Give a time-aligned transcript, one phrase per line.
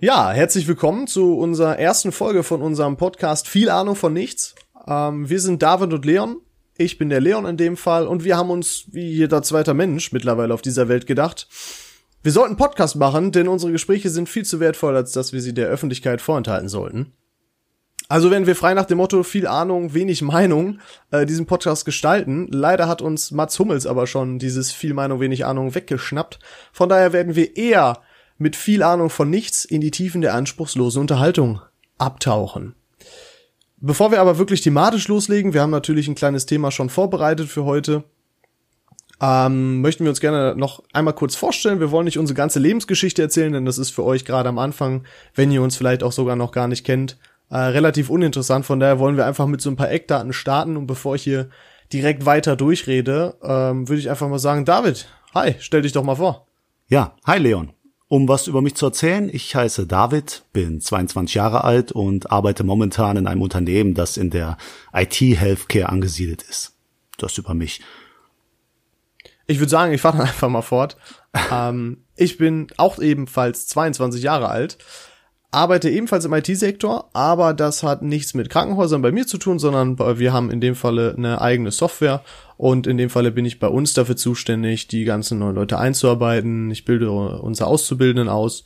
[0.00, 4.54] Ja, herzlich willkommen zu unserer ersten Folge von unserem Podcast Viel Ahnung von nichts.
[4.86, 6.36] Ähm, wir sind David und Leon.
[6.76, 10.12] Ich bin der Leon in dem Fall und wir haben uns, wie jeder zweiter Mensch
[10.12, 11.48] mittlerweile auf dieser Welt gedacht,
[12.22, 15.52] wir sollten Podcast machen, denn unsere Gespräche sind viel zu wertvoll, als dass wir sie
[15.52, 17.12] der Öffentlichkeit vorenthalten sollten.
[18.08, 20.78] Also werden wir frei nach dem Motto viel Ahnung, wenig Meinung
[21.10, 22.46] äh, diesen Podcast gestalten.
[22.52, 26.38] Leider hat uns Mats Hummels aber schon dieses viel Meinung, wenig Ahnung weggeschnappt.
[26.72, 28.00] Von daher werden wir eher
[28.38, 31.60] mit viel Ahnung von nichts in die Tiefen der anspruchslosen Unterhaltung
[31.98, 32.74] abtauchen.
[33.76, 37.64] Bevor wir aber wirklich thematisch loslegen, wir haben natürlich ein kleines Thema schon vorbereitet für
[37.64, 38.04] heute,
[39.20, 41.80] ähm, möchten wir uns gerne noch einmal kurz vorstellen.
[41.80, 45.04] Wir wollen nicht unsere ganze Lebensgeschichte erzählen, denn das ist für euch gerade am Anfang,
[45.34, 47.18] wenn ihr uns vielleicht auch sogar noch gar nicht kennt,
[47.50, 48.64] äh, relativ uninteressant.
[48.64, 51.48] Von daher wollen wir einfach mit so ein paar Eckdaten starten und bevor ich hier
[51.92, 56.16] direkt weiter durchrede, ähm, würde ich einfach mal sagen, David, hi, stell dich doch mal
[56.16, 56.46] vor.
[56.88, 57.72] Ja, hi Leon.
[58.08, 62.64] Um was über mich zu erzählen, ich heiße David, bin 22 Jahre alt und arbeite
[62.64, 64.56] momentan in einem Unternehmen, das in der
[64.94, 66.72] IT-Healthcare angesiedelt ist.
[67.18, 67.82] Das über mich.
[69.46, 70.96] Ich würde sagen, ich fahre dann einfach mal fort.
[71.52, 74.78] ähm, ich bin auch ebenfalls 22 Jahre alt,
[75.50, 79.98] arbeite ebenfalls im IT-Sektor, aber das hat nichts mit Krankenhäusern bei mir zu tun, sondern
[80.18, 82.22] wir haben in dem Falle eine eigene Software
[82.56, 86.70] und in dem Falle bin ich bei uns dafür zuständig, die ganzen neuen Leute einzuarbeiten.
[86.70, 88.64] Ich bilde unsere Auszubildenden aus.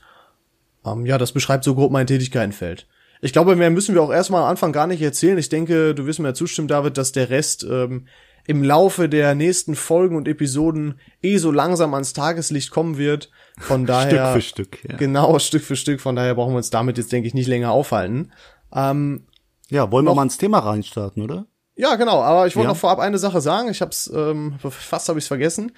[0.85, 2.89] Ähm, ja, das beschreibt so grob mein Tätigkeitenfeld.
[3.21, 5.39] Ich glaube, mehr müssen wir auch erstmal am Anfang gar nicht erzählen.
[5.39, 8.09] Ich denke, du wirst mir zustimmen, David, dass der Rest ähm,
[8.47, 13.31] im Laufe der nächsten Folgen und Episoden eh so langsam ans Tageslicht kommen wird.
[13.59, 14.33] Von daher.
[14.33, 14.97] Stück für Stück, ja.
[14.97, 16.01] Genau, Stück für Stück.
[16.01, 18.33] Von daher brauchen wir uns damit jetzt, denke ich, nicht länger aufhalten.
[18.75, 19.27] Ähm,
[19.70, 21.47] ja, wollen wir mal ins Thema reinstarten, oder?
[21.77, 22.23] Ja, genau.
[22.23, 22.73] Aber ich wollte ja.
[22.73, 23.70] noch vorab eine Sache sagen.
[23.70, 25.73] Ich hab's, ähm, fast habe ich es vergessen.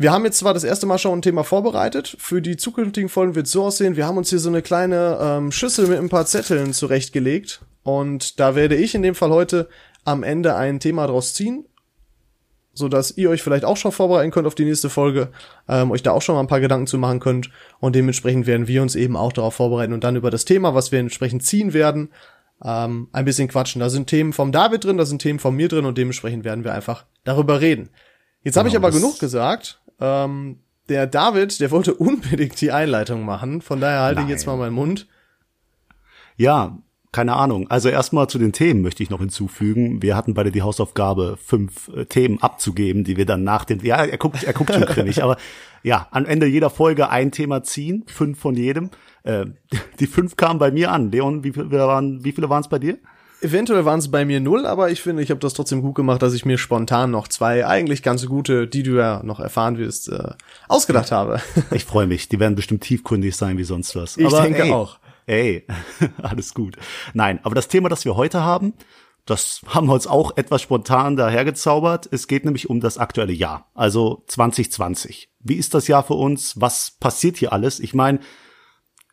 [0.00, 2.16] Wir haben jetzt zwar das erste Mal schon ein Thema vorbereitet.
[2.20, 3.96] Für die zukünftigen Folgen wird es so aussehen.
[3.96, 7.60] Wir haben uns hier so eine kleine ähm, Schüssel mit ein paar Zetteln zurechtgelegt.
[7.82, 9.68] Und da werde ich in dem Fall heute
[10.08, 11.66] am Ende ein Thema draus ziehen,
[12.72, 15.30] so dass ihr euch vielleicht auch schon vorbereiten könnt auf die nächste Folge,
[15.68, 18.68] ähm, euch da auch schon mal ein paar Gedanken zu machen könnt und dementsprechend werden
[18.68, 21.72] wir uns eben auch darauf vorbereiten und dann über das Thema, was wir entsprechend ziehen
[21.72, 22.10] werden,
[22.64, 23.80] ähm, ein bisschen quatschen.
[23.80, 26.64] Da sind Themen vom David drin, da sind Themen von mir drin und dementsprechend werden
[26.64, 27.90] wir einfach darüber reden.
[28.42, 29.80] Jetzt genau, habe ich aber genug gesagt.
[30.00, 34.28] Ähm, der David, der wollte unbedingt die Einleitung machen, von daher halte Nein.
[34.28, 35.06] ich jetzt mal meinen Mund.
[36.36, 36.78] Ja,
[37.12, 37.70] keine Ahnung.
[37.70, 40.02] Also erstmal zu den Themen möchte ich noch hinzufügen.
[40.02, 44.04] Wir hatten beide die Hausaufgabe, fünf äh, Themen abzugeben, die wir dann nach den, ja,
[44.04, 45.36] er guckt, er guckt schon grimmig, aber
[45.82, 48.90] ja, am Ende jeder Folge ein Thema ziehen, fünf von jedem.
[49.22, 49.46] Äh,
[50.00, 51.10] die fünf kamen bei mir an.
[51.10, 52.98] Leon, wie viele waren, wie viele waren es bei dir?
[53.40, 56.20] Eventuell waren es bei mir null, aber ich finde, ich habe das trotzdem gut gemacht,
[56.22, 60.08] dass ich mir spontan noch zwei eigentlich ganz gute, die du ja noch erfahren wirst,
[60.08, 60.30] äh,
[60.66, 61.40] ausgedacht habe.
[61.70, 62.28] Ich freue mich.
[62.28, 64.16] Die werden bestimmt tiefgründig sein wie sonst was.
[64.16, 64.98] Ich aber, denke ey, auch.
[65.28, 65.66] Ey,
[66.22, 66.78] alles gut.
[67.12, 68.72] Nein, aber das Thema, das wir heute haben,
[69.26, 72.08] das haben wir uns auch etwas spontan dahergezaubert.
[72.10, 75.28] Es geht nämlich um das aktuelle Jahr, also 2020.
[75.40, 76.58] Wie ist das Jahr für uns?
[76.58, 77.78] Was passiert hier alles?
[77.78, 78.20] Ich meine,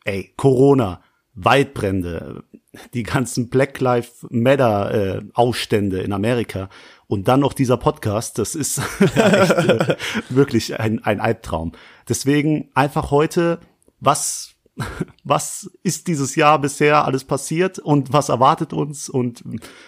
[0.05, 1.01] ey, Corona,
[1.33, 2.45] Waldbrände,
[2.93, 6.69] die ganzen Black Lives Matter äh, Aufstände in Amerika
[7.07, 9.97] und dann noch dieser Podcast, das ist echt, äh,
[10.29, 11.73] wirklich ein, ein Albtraum.
[12.07, 13.59] Deswegen einfach heute,
[13.99, 14.54] was
[15.23, 19.43] was ist dieses Jahr bisher alles passiert und was erwartet uns und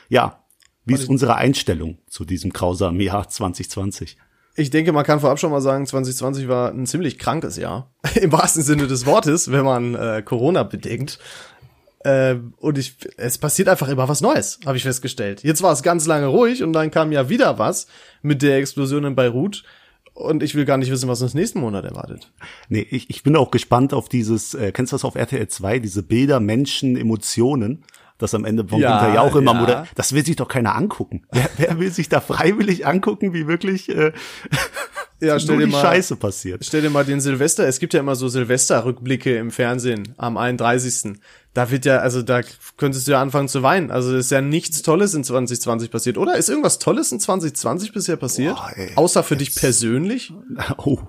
[0.09, 0.43] ja,
[0.85, 4.17] wie ist unsere Einstellung zu diesem grausamen Jahr 2020?
[4.55, 7.91] Ich denke, man kann vorab schon mal sagen, 2020 war ein ziemlich krankes Jahr.
[8.15, 11.19] Im wahrsten Sinne des Wortes, wenn man äh, Corona bedenkt.
[11.99, 15.43] Äh, und ich, es passiert einfach immer was Neues, habe ich festgestellt.
[15.43, 17.87] Jetzt war es ganz lange ruhig und dann kam ja wieder was
[18.21, 19.63] mit der Explosion in Beirut.
[20.17, 22.31] Und ich will gar nicht wissen, was uns nächsten Monat erwartet.
[22.69, 25.77] Nee, ich, ich bin auch gespannt auf dieses, äh, kennst du das auf RTL 2,
[25.77, 27.83] diese Bilder, Menschen, Emotionen?
[28.17, 29.63] Das am Ende vom ja, Winter ja auch immer ja.
[29.63, 31.27] Oder, das will sich doch keiner angucken.
[31.31, 34.11] Wer, wer will sich da freiwillig angucken, wie wirklich äh,
[35.19, 36.65] ja, stell dir mal, Scheiße passiert?
[36.65, 41.17] Stell dir mal den Silvester, es gibt ja immer so Silvester-Rückblicke im Fernsehen am 31
[41.57, 42.41] da wird ja, also da
[42.77, 43.89] könntest du ja anfangen zu weinen.
[43.89, 46.37] Also ist ja nichts Tolles in 2020 passiert, oder?
[46.37, 48.55] Ist irgendwas Tolles in 2020 bisher passiert?
[48.55, 50.31] Boah, ey, Außer für dich persönlich?
[50.77, 50.99] Oh,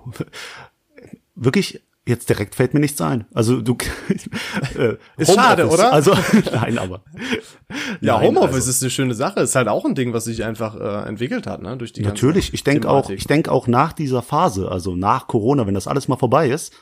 [1.34, 3.26] wirklich Jetzt direkt fällt mir nichts ein.
[3.34, 3.76] Also du
[4.78, 5.93] äh, ist schade, oder?
[5.93, 6.14] Also
[6.55, 7.02] nein, aber
[8.00, 8.70] ja, nein, Homeoffice also.
[8.70, 9.40] ist eine schöne Sache.
[9.40, 11.76] Ist halt auch ein Ding, was sich einfach äh, entwickelt hat, ne?
[11.76, 12.55] Durch die natürlich.
[12.55, 16.08] Ich denke auch, ich denke auch nach dieser Phase, also nach Corona, wenn das alles
[16.08, 16.72] mal vorbei ist,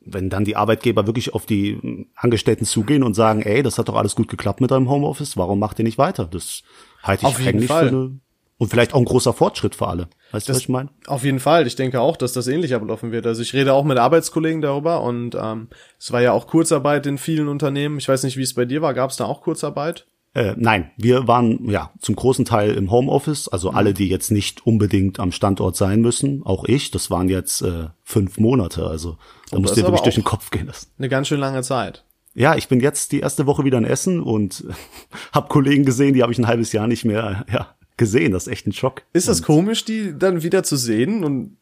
[0.00, 3.96] wenn dann die Arbeitgeber wirklich auf die Angestellten zugehen und sagen, ey, das hat doch
[3.96, 6.26] alles gut geklappt mit deinem Homeoffice, warum macht ihr nicht weiter?
[6.26, 6.62] Das
[7.02, 8.20] halte ich auf eigentlich für eine
[8.58, 10.08] Und vielleicht auch ein großer Fortschritt für alle.
[10.32, 10.90] Weißt du, was ich meine?
[11.06, 11.66] Auf jeden Fall.
[11.68, 13.24] Ich denke auch, dass das ähnlich ablaufen wird.
[13.26, 15.68] Also ich rede auch mit Arbeitskollegen darüber und ähm,
[15.98, 17.98] es war ja auch Kurzarbeit in vielen Unternehmen.
[17.98, 18.94] Ich weiß nicht, wie es bei dir war.
[18.94, 20.06] Gab es da auch Kurzarbeit?
[20.34, 24.66] Äh, nein, wir waren ja zum großen Teil im Homeoffice, also alle, die jetzt nicht
[24.66, 26.90] unbedingt am Standort sein müssen, auch ich.
[26.90, 29.16] Das waren jetzt äh, fünf Monate, also
[29.50, 30.88] da Oh, musst du ist wirklich durch den Kopf gehen lassen.
[30.98, 32.04] Eine ganz schön lange Zeit.
[32.34, 34.64] Ja, ich bin jetzt die erste Woche wieder in Essen und
[35.32, 38.32] habe Kollegen gesehen, die habe ich ein halbes Jahr nicht mehr ja, gesehen.
[38.32, 39.02] Das ist echt ein Schock.
[39.12, 41.24] Ist das komisch, die dann wieder zu sehen?
[41.24, 41.56] Und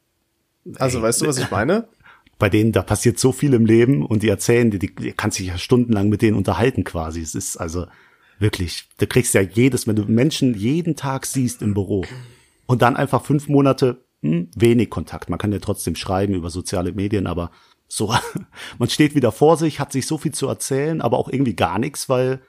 [0.79, 1.89] also weißt du, was ich meine?
[2.39, 5.39] Bei denen, da passiert so viel im Leben und die erzählen, die, die, die kannst
[5.39, 7.23] dich ja stundenlang mit denen unterhalten quasi.
[7.23, 7.87] Es ist also
[8.39, 12.05] wirklich, du kriegst ja jedes, wenn du Menschen jeden Tag siehst im Büro
[12.67, 15.31] und dann einfach fünf Monate hm, wenig Kontakt.
[15.31, 17.51] Man kann ja trotzdem schreiben über soziale Medien, aber
[17.89, 18.15] so,
[18.79, 21.79] man steht wieder vor sich, hat sich so viel zu erzählen, aber auch irgendwie gar
[21.79, 22.41] nichts, weil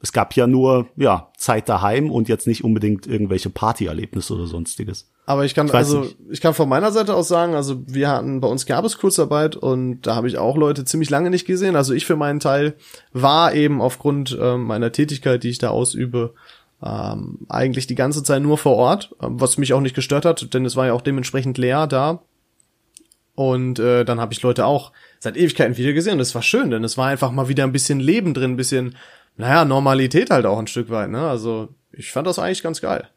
[0.00, 5.10] es gab ja nur, ja, Zeit daheim und jetzt nicht unbedingt irgendwelche Partyerlebnisse oder sonstiges.
[5.24, 6.16] Aber ich kann Ich also nicht.
[6.30, 9.56] ich kann von meiner Seite aus sagen, also wir hatten bei uns gab es Kurzarbeit
[9.56, 11.74] und da habe ich auch Leute ziemlich lange nicht gesehen.
[11.74, 12.74] Also ich für meinen Teil
[13.12, 16.34] war eben aufgrund ähm, meiner Tätigkeit, die ich da ausübe,
[16.82, 20.52] ähm, eigentlich die ganze Zeit nur vor Ort, ähm, was mich auch nicht gestört hat,
[20.54, 22.22] denn es war ja auch dementsprechend leer da.
[23.34, 26.12] Und äh, dann habe ich Leute auch seit Ewigkeiten wieder gesehen.
[26.12, 28.56] Und das war schön, denn es war einfach mal wieder ein bisschen Leben drin, ein
[28.56, 28.96] bisschen,
[29.36, 31.10] naja, Normalität halt auch ein Stück weit.
[31.10, 31.20] Ne?
[31.28, 33.08] Also ich fand das eigentlich ganz geil.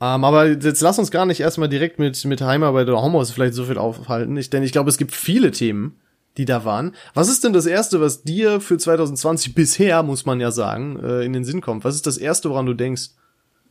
[0.00, 3.54] Ähm, aber jetzt lass uns gar nicht erstmal direkt mit, mit Heimarbeit oder Homeoffice vielleicht
[3.54, 4.36] so viel aufhalten.
[4.36, 5.98] Ich, denn ich glaube, es gibt viele Themen,
[6.36, 6.94] die da waren.
[7.14, 11.22] Was ist denn das Erste, was dir für 2020 bisher, muss man ja sagen, äh,
[11.24, 11.84] in den Sinn kommt?
[11.84, 13.10] Was ist das Erste, woran du denkst?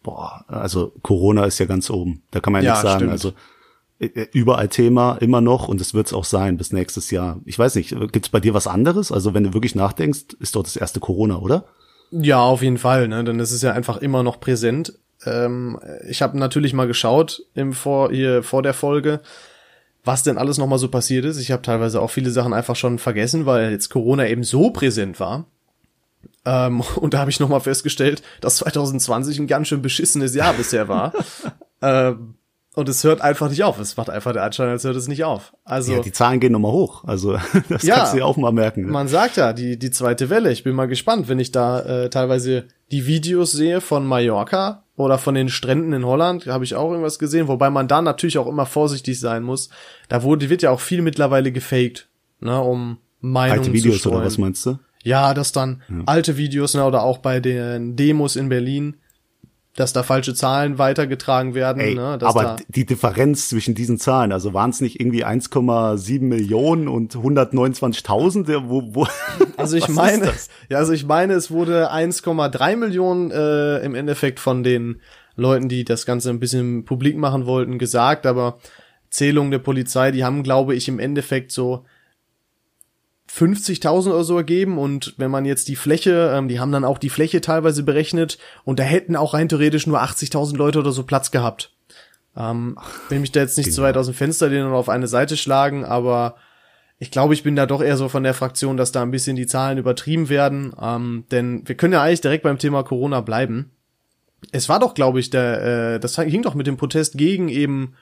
[0.01, 2.23] Boah, also Corona ist ja ganz oben.
[2.31, 2.99] Da kann man ja Ja, nichts sagen.
[2.99, 3.11] stimmt.
[3.11, 3.33] Also
[3.97, 7.39] überall Thema, immer noch und es wird's auch sein bis nächstes Jahr.
[7.45, 9.11] Ich weiß nicht, gibt's bei dir was anderes?
[9.11, 11.65] Also wenn du wirklich nachdenkst, ist doch das erste Corona, oder?
[12.11, 13.23] Ja, auf jeden Fall, ne?
[13.23, 14.93] Denn es ist ja einfach immer noch präsent.
[15.25, 19.21] Ähm, ich habe natürlich mal geschaut im vor hier vor der Folge,
[20.03, 21.37] was denn alles noch mal so passiert ist.
[21.39, 25.19] Ich habe teilweise auch viele Sachen einfach schon vergessen, weil jetzt Corona eben so präsent
[25.19, 25.45] war.
[26.43, 30.53] Ähm, und da habe ich noch mal festgestellt, dass 2020 ein ganz schön beschissenes Jahr
[30.53, 31.13] bisher war.
[31.81, 32.35] ähm,
[32.75, 33.79] und es hört einfach nicht auf.
[33.79, 35.53] Es macht einfach der Anschein, als hört es nicht auf.
[35.63, 37.03] Also Ja, die Zahlen gehen nochmal hoch.
[37.05, 37.37] Also
[37.69, 37.95] das Ja.
[37.95, 38.85] kannst du ja auch mal merken.
[38.85, 38.91] Ne?
[38.91, 40.51] man sagt ja, die, die zweite Welle.
[40.51, 45.17] Ich bin mal gespannt, wenn ich da äh, teilweise die Videos sehe von Mallorca oder
[45.17, 48.47] von den Stränden in Holland, habe ich auch irgendwas gesehen, wobei man da natürlich auch
[48.47, 49.69] immer vorsichtig sein muss.
[50.07, 52.07] Da wurde, wird ja auch viel mittlerweile gefaked,
[52.39, 54.15] ne, um Meinungen Alte Videos zu streuen.
[54.17, 54.77] oder was meinst du?
[55.03, 58.95] Ja, dass dann alte Videos, ne, oder auch bei den Demos in Berlin,
[59.75, 64.53] dass da falsche Zahlen weitergetragen werden, Ey, ne, aber die Differenz zwischen diesen Zahlen, also
[64.53, 68.45] waren es nicht irgendwie 1,7 Millionen und 129.000?
[68.45, 69.07] Der- Wo, wo,
[69.57, 70.31] Also ich meine,
[70.69, 75.01] ja, also ich meine, es wurde 1,3 Millionen äh, im Endeffekt von den
[75.35, 78.57] Leuten, die das Ganze ein bisschen publik machen wollten, gesagt, aber
[79.09, 81.85] Zählung der Polizei, die haben, glaube ich, im Endeffekt so
[83.29, 86.97] 50.000 oder so ergeben und wenn man jetzt die Fläche, ähm, die haben dann auch
[86.97, 91.03] die Fläche teilweise berechnet und da hätten auch rein theoretisch nur 80.000 Leute oder so
[91.03, 91.71] Platz gehabt.
[92.37, 92.77] Ähm,
[93.09, 93.87] will mich da jetzt nicht zu Genau.
[93.87, 96.35] weit aus dem Fenster lehnen und auf eine Seite schlagen, aber
[96.97, 99.35] ich glaube, ich bin da doch eher so von der Fraktion, dass da ein bisschen
[99.35, 100.73] die Zahlen übertrieben werden.
[100.81, 103.71] Ähm, denn wir können ja eigentlich direkt beim Thema Corona bleiben.
[104.51, 107.95] Es war doch, glaube ich, der, äh, das hing doch mit dem Protest gegen eben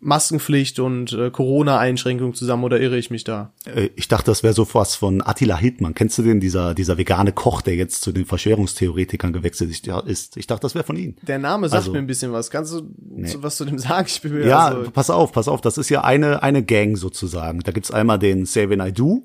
[0.00, 3.52] Maskenpflicht und äh, Corona-Einschränkungen zusammen, oder irre ich mich da?
[3.66, 5.94] Äh, Ich dachte, das wäre so was von Attila Hildmann.
[5.94, 9.70] Kennst du den, dieser, dieser vegane Koch, der jetzt zu den Verschwörungstheoretikern gewechselt
[10.06, 10.36] ist?
[10.36, 11.16] Ich dachte, das wäre von ihm.
[11.22, 12.50] Der Name sagt Also- mir ein bisschen was.
[12.50, 12.78] Kannst du
[13.24, 14.06] so was zu dem sagen?
[14.08, 15.60] Ich bin mir Ja, also, pass auf, pass auf.
[15.60, 17.60] Das ist ja eine, eine Gang sozusagen.
[17.60, 19.22] Da gibt's einmal den Savin I Do.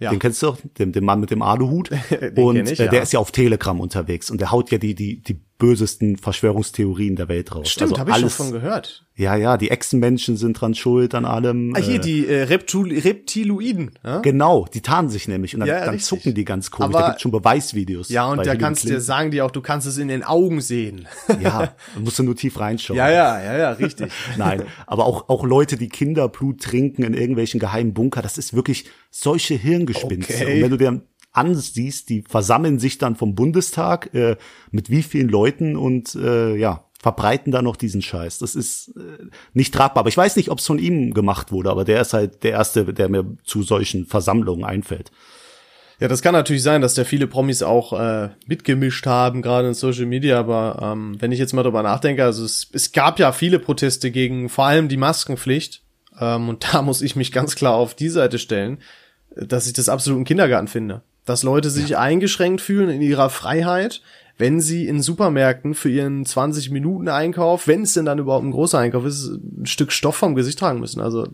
[0.00, 0.10] Ja.
[0.10, 1.90] Den kennst du den, den Mann mit dem Aluhut.
[2.10, 2.90] Den und ich, äh, ja.
[2.90, 7.16] der ist ja auf Telegram unterwegs und der haut ja die, die, die bösesten Verschwörungstheorien
[7.16, 7.68] der Welt raus.
[7.68, 9.04] stimmt, also habe ich schon alles, von gehört.
[9.16, 11.74] Ja, ja, die Echsenmenschen sind dran schuld an allem.
[11.74, 13.90] Ah, hier äh, die äh, Reptul Reptiloiden.
[14.04, 14.20] Ja?
[14.20, 16.94] Genau, die tarnen sich nämlich und dann, Ja, dann zucken die ganz komisch.
[16.94, 18.08] Aber- da gibt's schon Beweisvideos.
[18.08, 20.60] Ja, und da Hillary kannst dir sagen die auch, du kannst es in den Augen
[20.60, 21.08] sehen.
[21.40, 22.96] Ja, da musst du nur tief reinschauen.
[22.96, 24.10] ja, ja, ja, ja, richtig.
[24.36, 28.86] Nein, aber auch, auch Leute, die Kinderblut trinken in irgendwelchen geheimen Bunker, das ist wirklich
[29.10, 30.34] solche Hirngespinste.
[30.34, 30.56] Okay.
[30.56, 31.00] Und wenn du dir
[31.38, 34.36] ansiehst, die versammeln sich dann vom Bundestag äh,
[34.70, 38.38] mit wie vielen Leuten und äh, ja, verbreiten da noch diesen Scheiß.
[38.38, 40.00] Das ist äh, nicht tragbar.
[40.00, 42.52] Aber ich weiß nicht, ob es von ihm gemacht wurde, aber der ist halt der
[42.52, 45.12] Erste, der mir zu solchen Versammlungen einfällt.
[46.00, 49.74] Ja, das kann natürlich sein, dass da viele Promis auch äh, mitgemischt haben, gerade in
[49.74, 53.32] Social Media, aber ähm, wenn ich jetzt mal drüber nachdenke, also es, es gab ja
[53.32, 55.82] viele Proteste gegen vor allem die Maskenpflicht
[56.20, 58.78] ähm, und da muss ich mich ganz klar auf die Seite stellen,
[59.34, 61.02] dass ich das absolut im Kindergarten finde.
[61.28, 64.02] Dass Leute sich eingeschränkt fühlen in ihrer Freiheit.
[64.40, 68.52] wenn sie in Supermärkten für ihren 20 Minuten Einkauf, wenn es denn dann überhaupt ein
[68.52, 71.00] großer Einkauf ist, ein Stück Stoff vom Gesicht tragen müssen.
[71.00, 71.26] Also,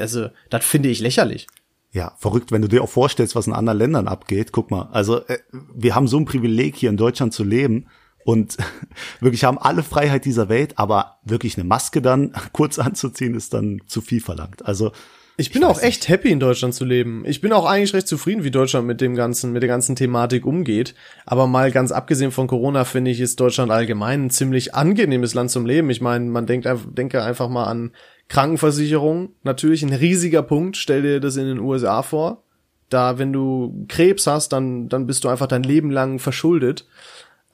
[0.00, 1.46] also das finde ich lächerlich.
[1.92, 4.50] Ja, verrückt, wenn du dir auch vorstellst, was in anderen Ländern abgeht.
[4.50, 5.38] Guck mal, also äh,
[5.72, 7.86] wir haben so ein Privileg hier in Deutschland zu leben
[8.24, 8.56] und
[9.20, 13.82] wirklich haben alle Freiheit dieser Welt, aber wirklich eine Maske dann kurz anzuziehen ist dann
[13.86, 14.64] zu viel verlangt.
[14.64, 14.92] Also
[15.36, 16.08] ich bin ich auch echt nicht.
[16.08, 17.24] happy in Deutschland zu leben.
[17.26, 20.44] Ich bin auch eigentlich recht zufrieden, wie Deutschland mit dem ganzen, mit der ganzen Thematik
[20.44, 20.94] umgeht.
[21.24, 25.50] Aber mal ganz abgesehen von Corona finde ich, ist Deutschland allgemein ein ziemlich angenehmes Land
[25.50, 25.90] zum Leben.
[25.90, 27.92] Ich meine, man denkt, denke einfach mal an
[28.28, 29.30] Krankenversicherung.
[29.42, 30.76] Natürlich ein riesiger Punkt.
[30.76, 32.42] Stell dir das in den USA vor.
[32.90, 36.86] Da, wenn du Krebs hast, dann, dann bist du einfach dein Leben lang verschuldet.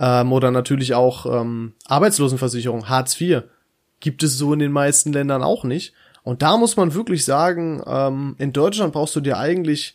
[0.01, 3.45] Ähm, oder natürlich auch ähm, Arbeitslosenversicherung, Hartz IV.
[4.01, 5.95] Gibt es so in den meisten Ländern auch nicht.
[6.23, 9.95] Und da muss man wirklich sagen, ähm, in Deutschland brauchst du dir eigentlich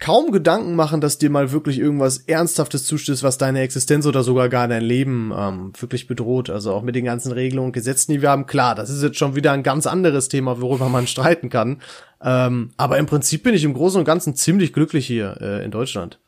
[0.00, 4.48] kaum Gedanken machen, dass dir mal wirklich irgendwas Ernsthaftes zustößt, was deine Existenz oder sogar
[4.48, 6.48] gar dein Leben ähm, wirklich bedroht.
[6.48, 8.46] Also auch mit den ganzen Regelungen und Gesetzen, die wir haben.
[8.46, 11.82] Klar, das ist jetzt schon wieder ein ganz anderes Thema, worüber man streiten kann.
[12.22, 15.70] Ähm, aber im Prinzip bin ich im Großen und Ganzen ziemlich glücklich hier äh, in
[15.70, 16.18] Deutschland.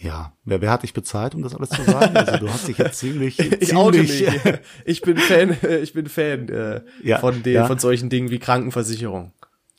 [0.00, 2.16] Ja, wer, wer hat dich bezahlt, um das alles zu sagen?
[2.16, 4.24] Also du hast dich jetzt ziemlich, ich ziemlich
[4.84, 7.66] Ich bin Fan, ich bin Fan äh, ja, von den, ja.
[7.66, 9.32] von solchen Dingen wie Krankenversicherung.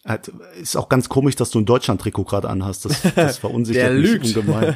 [0.05, 2.85] Halt, ist auch ganz komisch, dass du ein Deutschland-Trikot gerade anhast.
[2.85, 4.25] Das, das verunsichert Der mich lügt.
[4.37, 4.75] ungemein.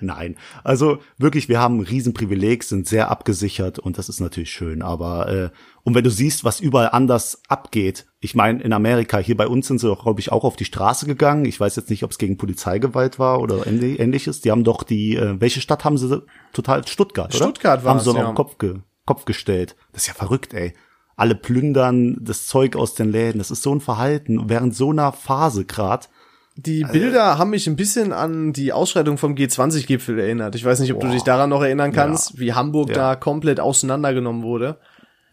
[0.00, 4.82] Nein, also wirklich, wir haben ein Riesenprivileg, sind sehr abgesichert und das ist natürlich schön.
[4.82, 5.50] Aber äh,
[5.84, 9.66] und wenn du siehst, was überall anders abgeht, ich meine, in Amerika, hier bei uns
[9.66, 11.44] sind sie doch, glaube ich, auch auf die Straße gegangen.
[11.44, 14.40] Ich weiß jetzt nicht, ob es gegen Polizeigewalt war oder ähnliches.
[14.40, 16.22] Die haben doch die, äh, welche Stadt haben sie
[16.52, 16.86] total?
[16.86, 17.44] Stuttgart, oder?
[17.44, 18.20] Stuttgart war Haben sie ja.
[18.20, 18.74] auf den Kopf, ge
[19.06, 19.74] Kopf gestellt.
[19.92, 20.72] Das ist ja verrückt, ey.
[21.16, 23.38] Alle plündern das Zeug aus den Läden.
[23.38, 26.08] Das ist so ein Verhalten während so einer Phase grad.
[26.56, 30.54] Die also Bilder haben mich ein bisschen an die Ausschreitung vom G20-Gipfel erinnert.
[30.54, 31.06] Ich weiß nicht, ob Boah.
[31.06, 32.38] du dich daran noch erinnern kannst, ja.
[32.40, 32.94] wie Hamburg ja.
[32.94, 34.78] da komplett auseinandergenommen wurde.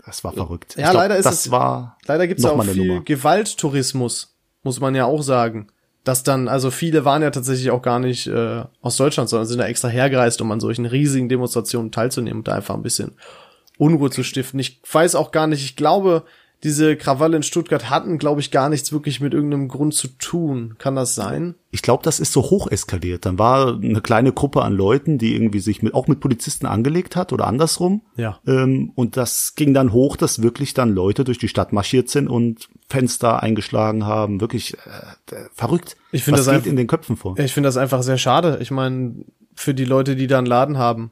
[0.09, 0.75] Das war verrückt.
[0.77, 3.01] Ja, glaub, leider ist das es, war leider gibt es auch viel Nummer.
[3.01, 5.67] Gewalttourismus, muss man ja auch sagen.
[6.03, 9.59] Dass dann, also viele waren ja tatsächlich auch gar nicht äh, aus Deutschland, sondern sind
[9.59, 13.11] da extra hergereist, um an solchen riesigen Demonstrationen teilzunehmen und da einfach ein bisschen
[13.77, 14.59] Unruhe zu stiften.
[14.59, 16.23] Ich weiß auch gar nicht, ich glaube,
[16.63, 20.75] diese Krawalle in Stuttgart hatten, glaube ich, gar nichts wirklich mit irgendeinem Grund zu tun.
[20.77, 21.55] Kann das sein?
[21.71, 23.25] Ich glaube, das ist so hoch eskaliert.
[23.25, 27.15] Dann war eine kleine Gruppe an Leuten, die irgendwie sich mit, auch mit Polizisten angelegt
[27.15, 28.01] hat oder andersrum.
[28.17, 28.39] Ja.
[28.45, 32.27] Ähm, und das ging dann hoch, dass wirklich dann Leute durch die Stadt marschiert sind
[32.27, 34.41] und Fenster eingeschlagen haben.
[34.41, 35.95] Wirklich äh, verrückt.
[36.11, 37.39] Ich finde das geht einfach, in den Köpfen vor.
[37.39, 38.57] Ich finde das einfach sehr schade.
[38.61, 39.23] Ich meine,
[39.55, 41.11] für die Leute, die da einen Laden haben,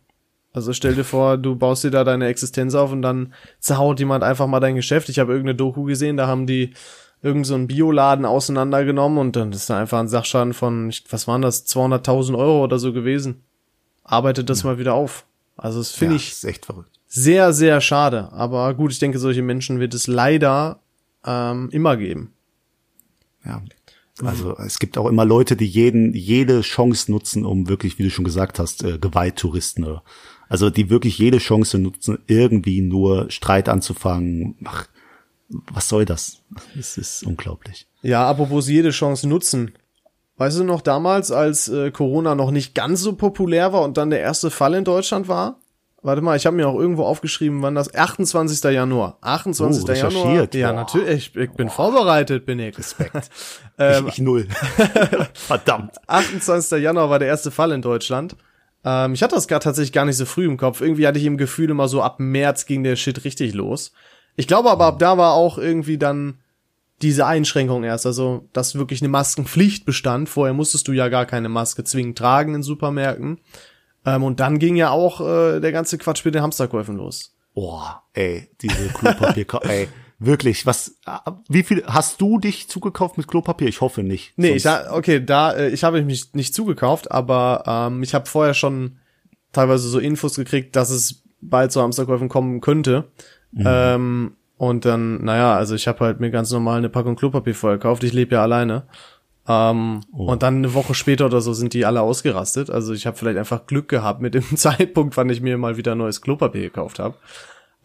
[0.57, 4.23] also stell dir vor, du baust dir da deine Existenz auf und dann zerhaut jemand
[4.23, 5.07] einfach mal dein Geschäft.
[5.07, 6.73] Ich habe irgendeine Doku gesehen, da haben die
[7.21, 11.43] irgend so einen Bioladen auseinandergenommen und dann ist da einfach ein Sachschaden von, was waren
[11.43, 13.43] das, 200.000 Euro oder so gewesen.
[14.03, 14.71] Arbeitet das ja.
[14.71, 15.27] mal wieder auf.
[15.57, 16.89] Also das finde ja, ich echt verrückt.
[17.05, 18.31] sehr, sehr schade.
[18.31, 20.79] Aber gut, ich denke, solche Menschen wird es leider
[21.23, 22.33] ähm, immer geben.
[23.45, 23.61] Ja.
[24.23, 28.09] Also es gibt auch immer Leute, die jeden, jede Chance nutzen, um wirklich, wie du
[28.09, 30.03] schon gesagt hast, äh, Gewalttouristen oder
[30.49, 34.55] also die wirklich jede Chance nutzen, irgendwie nur Streit anzufangen.
[34.65, 34.87] Ach,
[35.49, 36.41] was soll das?
[36.77, 37.87] Es ist unglaublich.
[38.01, 39.71] Ja, apropos jede Chance nutzen.
[40.37, 44.11] Weißt du noch damals, als äh, Corona noch nicht ganz so populär war und dann
[44.11, 45.59] der erste Fall in Deutschland war?
[46.03, 48.63] Warte mal, ich habe mir auch irgendwo aufgeschrieben, wann das 28.
[48.71, 49.17] Januar.
[49.21, 49.83] 28.
[49.83, 50.47] Oh, Januar.
[50.53, 51.09] Ja, natürlich.
[51.09, 51.73] Ich, ich bin Boah.
[51.73, 52.77] vorbereitet, bin ich.
[52.77, 53.29] Respekt.
[53.79, 54.47] ähm, ich, ich null.
[55.33, 55.95] Verdammt.
[56.05, 56.83] 28.
[56.83, 58.35] Januar war der erste Fall in Deutschland.
[58.87, 60.79] Ähm, ich hatte das gar tatsächlich gar nicht so früh im Kopf.
[60.79, 63.91] Irgendwie hatte ich im Gefühl immer so ab März ging der Shit richtig los.
[64.37, 66.39] Ich glaube aber ab da war auch irgendwie dann
[67.01, 70.29] diese Einschränkung erst, also dass wirklich eine Maskenpflicht bestand.
[70.29, 73.41] Vorher musstest du ja gar keine Maske zwingend tragen in Supermärkten.
[74.05, 77.35] Ähm, und dann ging ja auch äh, der ganze Quatsch mit den Hamsterkäufen los.
[77.53, 79.89] Boah, ey, diese Klopapier, ey.
[80.19, 80.97] Wirklich, was,
[81.47, 83.67] wie viel, hast du dich zugekauft mit Klopapier?
[83.67, 84.33] Ich hoffe nicht.
[84.35, 88.55] Nee, ich, okay, da, äh, ich habe mich nicht zugekauft, aber ähm, ich habe vorher
[88.55, 88.97] schon
[89.51, 93.05] teilweise so Infos gekriegt, dass es bald zu Hamsterkäufen kommen könnte.
[93.51, 93.63] Mhm.
[93.65, 97.77] Ähm, und dann, naja, also ich habe halt mir ganz normal eine Packung Klopapier vorher
[97.77, 98.03] gekauft.
[98.03, 98.87] Ich lebe ja alleine.
[99.47, 100.31] Ähm, oh.
[100.31, 102.69] Und dann eine Woche später oder so sind die alle ausgerastet.
[102.69, 105.93] Also ich habe vielleicht einfach Glück gehabt mit dem Zeitpunkt, wann ich mir mal wieder
[105.95, 107.15] neues Klopapier gekauft habe.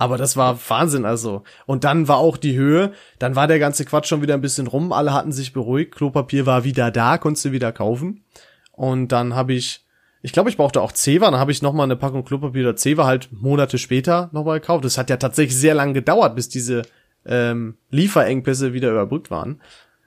[0.02, 1.44] Aber das war Wahnsinn, also.
[1.64, 2.90] Und dann war auch die Höhe,
[3.20, 6.44] dann war der ganze Quatsch schon wieder ein bisschen rum, alle hatten sich beruhigt, Klopapier
[6.44, 8.24] war wieder da, konntest du wieder kaufen.
[8.72, 9.86] Und dann habe ich,
[10.20, 12.74] ich glaube, ich brauchte auch Zewa, dann habe ich noch mal eine Packung Klopapier oder
[12.74, 14.84] Zewa halt Monate später nochmal gekauft.
[14.84, 16.82] Das hat ja tatsächlich sehr lange gedauert, bis diese
[17.24, 19.60] ähm, Lieferengpässe wieder überbrückt waren.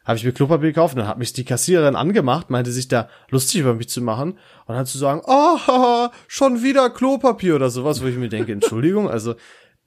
[0.04, 3.08] habe ich mir Klopapier gekauft und dann hat mich die Kassiererin angemacht, meinte sich da
[3.30, 7.70] lustig über mich zu machen und dann zu sagen, oh, haha, schon wieder Klopapier oder
[7.70, 9.36] sowas, wo ich mir denke, Entschuldigung, also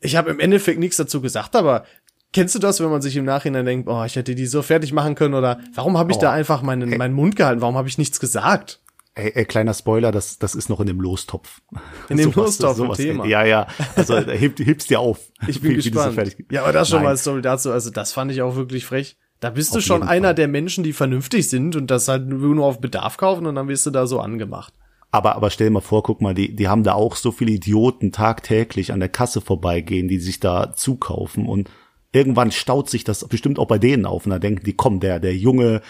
[0.01, 1.85] ich habe im Endeffekt nichts dazu gesagt, aber
[2.33, 4.93] kennst du das, wenn man sich im Nachhinein denkt, oh, ich hätte die so fertig
[4.93, 7.89] machen können oder warum habe ich oh, da einfach meinen, meinen Mund gehalten, warum habe
[7.89, 8.81] ich nichts gesagt?
[9.19, 11.61] Ey, ey, kleiner Spoiler, das, das ist noch in dem Lostopf.
[12.09, 13.27] In dem sowas, Lostopf, sowas, Thema.
[13.27, 13.67] Ja, ja.
[13.97, 15.19] Also heb, heb's dir auf.
[15.49, 16.17] Ich bin wie, gespannt.
[16.17, 17.07] Wie ja, aber das schon Nein.
[17.07, 17.73] mal Story dazu.
[17.73, 19.17] Also das fand ich auch wirklich frech.
[19.41, 20.35] Da bist du schon einer Fall.
[20.37, 23.87] der Menschen, die vernünftig sind und das halt nur auf Bedarf kaufen und dann wirst
[23.87, 24.73] du da so angemacht.
[25.11, 27.53] Aber, aber stell dir mal vor, guck mal, die, die haben da auch so viele
[27.53, 31.71] Idioten tagtäglich an der Kasse vorbeigehen, die sich da zukaufen und
[32.13, 35.19] irgendwann staut sich das bestimmt auch bei denen auf und da denken die, komm, der,
[35.19, 35.81] der junge,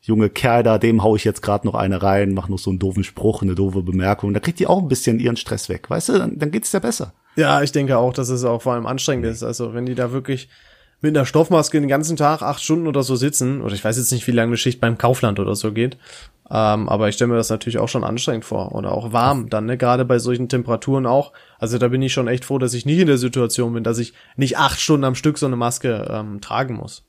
[0.00, 2.78] junge Kerl da, dem hau ich jetzt gerade noch eine rein, mach noch so einen
[2.78, 4.34] doofen Spruch, eine doofe Bemerkung.
[4.34, 6.18] Da kriegt die auch ein bisschen ihren Stress weg, weißt du?
[6.18, 7.14] Dann, dann geht's ja besser.
[7.36, 9.42] Ja, ich denke auch, dass es auch vor allem anstrengend ist.
[9.42, 10.48] Also wenn die da wirklich
[11.00, 14.12] mit einer Stoffmaske den ganzen Tag acht Stunden oder so sitzen, oder ich weiß jetzt
[14.12, 15.96] nicht, wie lange eine Schicht beim Kaufland oder so geht,
[16.50, 19.66] ähm, aber ich stelle mir das natürlich auch schon anstrengend vor oder auch warm dann,
[19.66, 19.78] ne?
[19.78, 21.32] Gerade bei solchen Temperaturen auch.
[21.58, 23.98] Also da bin ich schon echt froh, dass ich nicht in der Situation bin, dass
[23.98, 27.04] ich nicht acht Stunden am Stück so eine Maske ähm, tragen muss.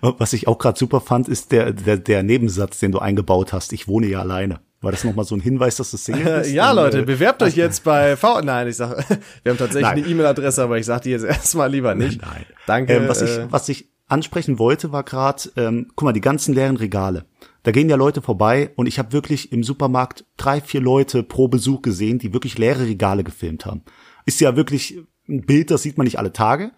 [0.00, 3.72] Was ich auch gerade super fand, ist der, der, der Nebensatz, den du eingebaut hast.
[3.72, 4.60] Ich wohne ja alleine.
[4.80, 6.52] War das nochmal so ein Hinweis, dass du Single bist?
[6.52, 8.40] ja, Leute, äh, bewerbt euch jetzt bei V.
[8.40, 9.08] Nein, ich sag,
[9.42, 9.98] wir haben tatsächlich Nein.
[9.98, 12.20] eine E-Mail-Adresse, aber ich sag die jetzt erstmal lieber nicht.
[12.20, 12.46] Nein.
[12.66, 12.94] Danke.
[12.94, 16.54] Ähm, was, ich, äh, was ich ansprechen wollte, war gerade, ähm, guck mal, die ganzen
[16.54, 17.24] leeren Regale.
[17.62, 21.48] Da gehen ja Leute vorbei und ich habe wirklich im Supermarkt drei, vier Leute pro
[21.48, 23.82] Besuch gesehen, die wirklich leere Regale gefilmt haben.
[24.26, 26.72] Ist ja wirklich ein Bild, das sieht man nicht alle Tage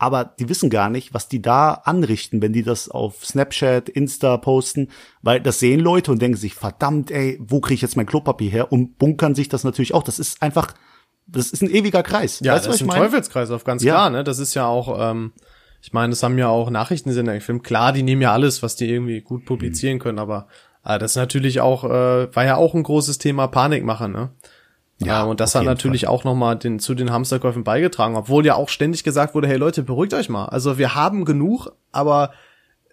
[0.00, 4.38] aber die wissen gar nicht, was die da anrichten, wenn die das auf Snapchat, Insta
[4.38, 4.88] posten,
[5.20, 8.50] weil das sehen Leute und denken sich, verdammt, ey, wo kriege ich jetzt mein Klopapier
[8.50, 8.72] her?
[8.72, 10.02] Und bunkern sich das natürlich auch.
[10.02, 10.72] Das ist einfach,
[11.26, 12.40] das ist ein ewiger Kreis.
[12.40, 13.92] Ja, weißt das ist ein Teufelskreis auf ganz ja.
[13.92, 14.24] klar, ne?
[14.24, 15.32] Das ist ja auch, ähm,
[15.82, 17.64] ich meine, das haben ja auch Nachrichtensender gefilmt.
[17.64, 20.00] Klar, die nehmen ja alles, was die irgendwie gut publizieren mhm.
[20.00, 20.46] können, aber
[20.84, 24.30] äh, das ist natürlich auch, äh, war ja auch ein großes Thema Panikmacher, ne?
[25.02, 26.10] Ja, und das hat natürlich Fall.
[26.10, 29.82] auch nochmal den, zu den Hamsterkäufen beigetragen, obwohl ja auch ständig gesagt wurde, hey Leute,
[29.82, 30.44] beruhigt euch mal.
[30.44, 32.32] Also wir haben genug, aber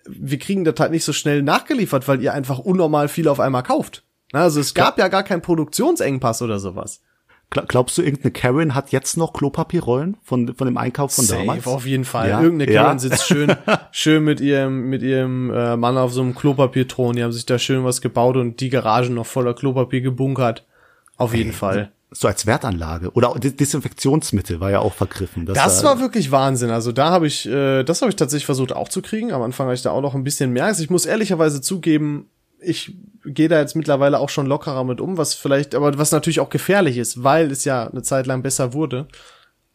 [0.08, 3.64] wir kriegen das halt nicht so schnell nachgeliefert, weil ihr einfach unnormal viel auf einmal
[3.64, 4.04] kauft.
[4.32, 7.02] Also es gab ja gar keinen Produktionsengpass oder sowas.
[7.50, 11.66] Glaubst du, irgendeine Karen hat jetzt noch Klopapierrollen von, von dem Einkauf von Safe, damals?
[11.66, 12.30] auf jeden Fall.
[12.30, 12.42] Ja?
[12.42, 13.00] Irgendeine Karen ja.
[13.00, 13.56] sitzt schön,
[13.92, 17.16] schön mit ihrem, mit ihrem äh, Mann auf so einem Klopapierthron.
[17.16, 20.66] Die haben sich da schön was gebaut und die Garagen noch voller Klopapier gebunkert.
[21.16, 25.46] Auf jeden Ey, Fall so als Wertanlage oder Desinfektionsmittel war ja auch vergriffen.
[25.46, 26.70] Das, das war wirklich Wahnsinn.
[26.70, 29.34] Also da habe ich, äh, das habe ich tatsächlich versucht auch zu kriegen.
[29.34, 30.66] Am Anfang habe ich da auch noch ein bisschen mehr.
[30.66, 35.18] Also ich muss ehrlicherweise zugeben, ich gehe da jetzt mittlerweile auch schon lockerer mit um,
[35.18, 38.74] was vielleicht, aber was natürlich auch gefährlich ist, weil es ja eine Zeit lang besser
[38.74, 39.08] wurde.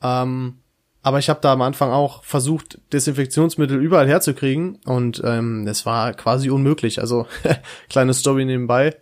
[0.02, 0.58] Ähm,
[1.02, 6.12] aber ich habe da am Anfang auch versucht, Desinfektionsmittel überall herzukriegen und ähm, es war
[6.14, 7.00] quasi unmöglich.
[7.00, 7.26] Also
[7.88, 8.96] kleine Story nebenbei.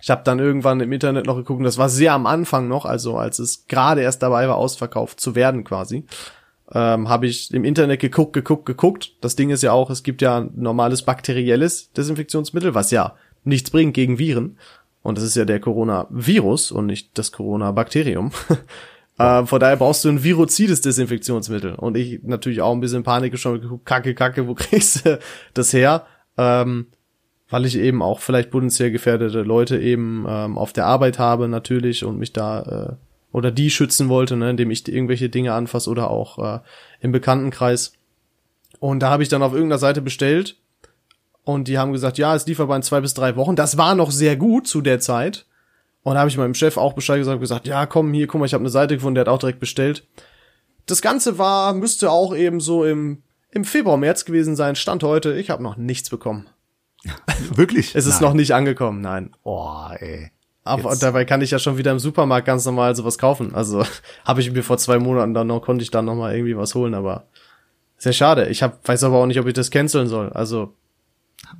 [0.00, 3.16] Ich habe dann irgendwann im Internet noch geguckt, das war sehr am Anfang noch, also
[3.16, 6.06] als es gerade erst dabei war, ausverkauft zu werden quasi.
[6.72, 9.12] Ähm, habe ich im Internet geguckt, geguckt, geguckt.
[9.20, 13.94] Das Ding ist ja auch, es gibt ja normales bakterielles Desinfektionsmittel, was ja nichts bringt
[13.94, 14.58] gegen Viren.
[15.02, 18.32] Und das ist ja der Coronavirus und nicht das Corona-Bakterium.
[19.18, 21.74] äh, von daher brauchst du ein virozides Desinfektionsmittel.
[21.74, 25.18] Und ich natürlich auch ein bisschen Panik schon geguckt, kacke, kacke, wo kriegst du
[25.54, 26.06] das her?
[26.36, 26.88] Ähm,
[27.48, 32.04] weil ich eben auch vielleicht potenziell gefährdete Leute eben ähm, auf der Arbeit habe natürlich
[32.04, 36.10] und mich da äh, oder die schützen wollte, ne, indem ich irgendwelche Dinge anfasse oder
[36.10, 36.60] auch äh,
[37.00, 37.92] im Bekanntenkreis.
[38.80, 40.56] Und da habe ich dann auf irgendeiner Seite bestellt
[41.44, 43.56] und die haben gesagt, ja, es lieferbar in zwei bis drei Wochen.
[43.56, 45.46] Das war noch sehr gut zu der Zeit.
[46.02, 48.46] Und da habe ich meinem Chef auch Bescheid gesagt, gesagt, ja, komm hier, guck mal,
[48.46, 50.06] ich habe eine Seite gefunden, der hat auch direkt bestellt.
[50.86, 55.38] Das Ganze war, müsste auch eben so im, im Februar, März gewesen sein, Stand heute.
[55.38, 56.48] Ich habe noch nichts bekommen.
[57.54, 57.94] Wirklich?
[57.94, 58.30] Es ist nein.
[58.30, 59.34] noch nicht angekommen, nein.
[59.42, 60.30] Oh, ey.
[60.68, 61.02] Aber Jetzt.
[61.02, 63.54] dabei kann ich ja schon wieder im Supermarkt ganz normal sowas kaufen.
[63.54, 63.84] Also
[64.24, 66.74] habe ich mir vor zwei Monaten dann noch, konnte ich dann noch mal irgendwie was
[66.74, 67.26] holen, aber
[67.96, 68.48] sehr schade.
[68.48, 70.30] Ich hab, weiß aber auch nicht, ob ich das canceln soll.
[70.30, 70.74] Also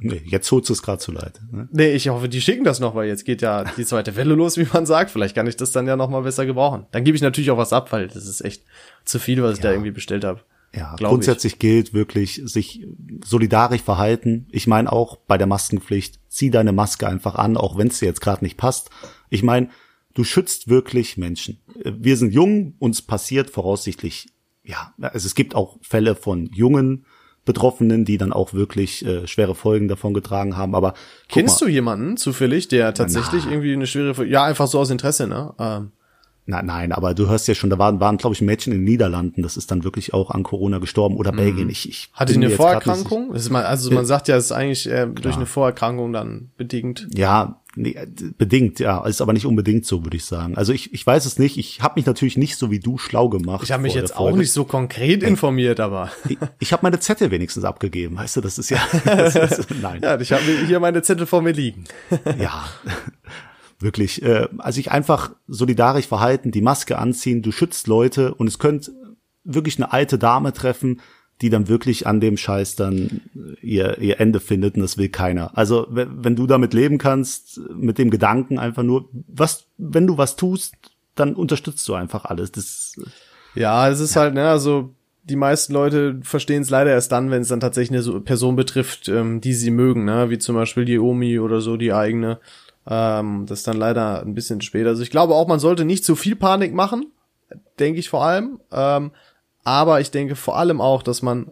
[0.01, 1.41] Nee, jetzt holst es gerade zu leid.
[1.51, 1.69] Ne?
[1.73, 4.57] Nee, ich hoffe, die schicken das noch, weil jetzt geht ja die zweite Welle los,
[4.57, 5.11] wie man sagt.
[5.11, 6.87] Vielleicht kann ich das dann ja noch mal besser gebrauchen.
[6.91, 8.65] Dann gebe ich natürlich auch was ab, weil das ist echt
[9.05, 9.55] zu viel, was ja.
[9.55, 10.41] ich da irgendwie bestellt habe.
[10.75, 11.59] Ja, grundsätzlich ich.
[11.59, 12.87] gilt wirklich sich
[13.25, 14.47] solidarisch verhalten.
[14.51, 18.07] Ich meine auch bei der Maskenpflicht, zieh deine Maske einfach an, auch wenn es dir
[18.07, 18.91] jetzt gerade nicht passt.
[19.31, 19.71] Ich meine,
[20.15, 21.61] du schützt wirklich Menschen.
[21.85, 24.29] Wir sind jung, uns passiert voraussichtlich,
[24.65, 27.07] ja, also es gibt auch Fälle von jungen
[27.47, 30.75] Betroffenen, die dann auch wirklich äh, schwere Folgen davon getragen haben.
[30.75, 30.93] Aber
[31.29, 31.67] kennst mal.
[31.67, 33.53] du jemanden zufällig, der tatsächlich Na.
[33.53, 35.55] irgendwie eine schwere, ja einfach so aus Interesse, ne?
[35.59, 35.93] Ähm
[36.51, 38.85] Na, nein, aber du hörst ja schon, da waren, waren glaube ich, Mädchen in den
[38.85, 41.69] Niederlanden, das ist dann wirklich auch an Corona gestorben oder Belgien.
[41.69, 43.35] Ich, ich Hatte die eine Vorerkrankung?
[43.35, 47.05] Ist mal, also man sagt ja, es ist eigentlich äh, durch eine Vorerkrankung dann bedingt.
[47.09, 47.95] Nicht, ja, nee,
[48.39, 50.57] bedingt, ja, ist aber nicht unbedingt so, würde ich sagen.
[50.57, 51.59] Also ich, ich weiß es nicht.
[51.59, 53.63] Ich habe mich natürlich nicht so wie du schlau gemacht.
[53.63, 57.31] Ich habe mich jetzt auch nicht so konkret informiert, aber Ich, ich habe meine Zettel
[57.31, 58.79] wenigstens abgegeben, weißt du, das ist ja.
[59.05, 60.01] Das ist, nein.
[60.03, 61.85] ja, ich habe hier meine Zettel vor mir liegen.
[62.39, 62.65] ja,
[63.79, 64.23] wirklich.
[64.23, 68.93] Äh, also sich einfach solidarisch verhalten, die Maske anziehen, du schützt Leute und es könnte
[69.45, 71.01] wirklich eine alte Dame treffen,
[71.41, 73.21] die dann wirklich an dem Scheiß dann
[73.63, 75.57] ihr, ihr Ende findet und das will keiner.
[75.57, 80.37] Also wenn, du damit leben kannst, mit dem Gedanken einfach nur, was, wenn du was
[80.37, 80.75] tust,
[81.15, 82.53] dann unterstützt du einfach alles.
[82.53, 82.95] Das,
[83.55, 87.43] Ja, es ist halt, ne, also die meisten Leute verstehen es leider erst dann, wenn
[87.43, 90.85] es dann tatsächlich eine so Person betrifft, ähm, die sie mögen, ne, wie zum Beispiel
[90.85, 92.41] die Omi oder so, die eigene.
[92.89, 94.89] Ähm, das ist dann leider ein bisschen später.
[94.91, 97.13] Also ich glaube auch, man sollte nicht zu viel Panik machen,
[97.79, 98.61] denke ich vor allem.
[98.73, 99.11] Ähm,
[99.65, 101.51] aber ich denke vor allem auch, dass man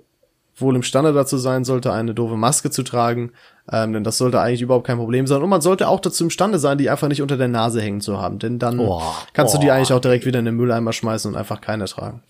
[0.58, 3.32] wohl imstande dazu sein sollte, eine doofe Maske zu tragen,
[3.70, 5.42] ähm, denn das sollte eigentlich überhaupt kein Problem sein.
[5.42, 8.18] Und man sollte auch dazu imstande sein, die einfach nicht unter der Nase hängen zu
[8.18, 9.02] haben, denn dann Oh,
[9.34, 9.72] kannst du die oh.
[9.72, 12.22] eigentlich auch direkt wieder in den Mülleimer schmeißen und einfach keine tragen.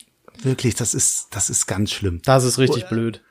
[0.42, 2.20] wirklich, das ist, das ist ganz schlimm.
[2.24, 3.22] Das ist richtig blöd.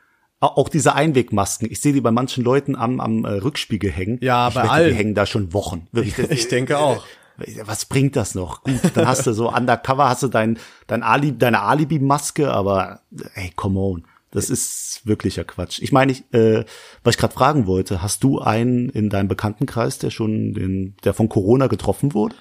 [0.41, 4.19] Auch diese Einwegmasken, ich sehe die bei manchen Leuten am, am äh, Rückspiegel hängen.
[4.21, 4.89] Ja, ich bei wette, allen.
[4.91, 5.87] Die hängen da schon Wochen.
[5.91, 7.03] Wirklich, das- Ich denke auch.
[7.65, 8.63] Was bringt das noch?
[8.63, 13.01] Gut, dann hast du so undercover, hast du dein, dein Ali, deine Alibi-Maske, aber
[13.33, 14.05] ey, come on.
[14.31, 15.79] Das ist wirklicher Quatsch.
[15.81, 16.63] Ich meine, ich, äh,
[17.03, 21.13] was ich gerade fragen wollte, hast du einen in deinem Bekanntenkreis, der schon den, der
[21.13, 22.35] von Corona getroffen wurde?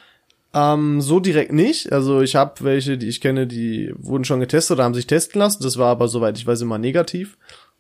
[0.53, 1.93] Ähm, so direkt nicht.
[1.93, 5.41] Also ich habe welche, die ich kenne, die wurden schon getestet oder haben sich testen
[5.41, 5.63] lassen.
[5.63, 7.37] Das war aber, soweit ich weiß, immer negativ.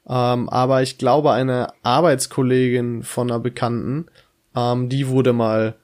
[0.09, 4.07] Ähm, aber ich glaube, eine Arbeitskollegin von einer Bekannten,
[4.55, 5.75] ähm, die wurde mal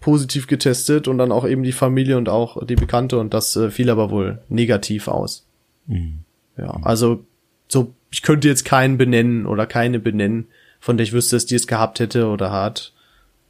[0.00, 3.70] positiv getestet und dann auch eben die Familie und auch die Bekannte und das äh,
[3.70, 5.46] fiel aber wohl negativ aus.
[6.58, 7.24] Ja, also
[7.68, 11.54] so, ich könnte jetzt keinen benennen oder keine benennen, von der ich wüsste, dass die
[11.54, 12.92] es gehabt hätte oder hat.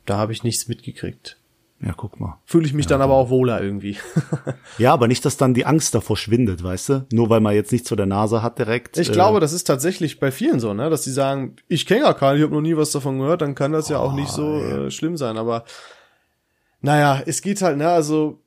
[0.07, 1.39] Da habe ich nichts mitgekriegt.
[1.85, 2.39] Ja, guck mal.
[2.47, 3.99] Fühle ich mich dann aber auch wohler irgendwie.
[4.79, 7.07] Ja, aber nicht, dass dann die Angst davor schwindet, weißt du?
[7.13, 8.99] Nur weil man jetzt nichts vor der Nase hat direkt.
[8.99, 12.01] Ich äh, glaube, das ist tatsächlich bei vielen so, ne, dass die sagen, ich kenne
[12.01, 14.31] gar keinen, ich habe noch nie was davon gehört, dann kann das ja auch nicht
[14.31, 15.37] so äh, schlimm sein.
[15.37, 15.65] Aber
[16.81, 18.41] naja, es geht halt, ne, also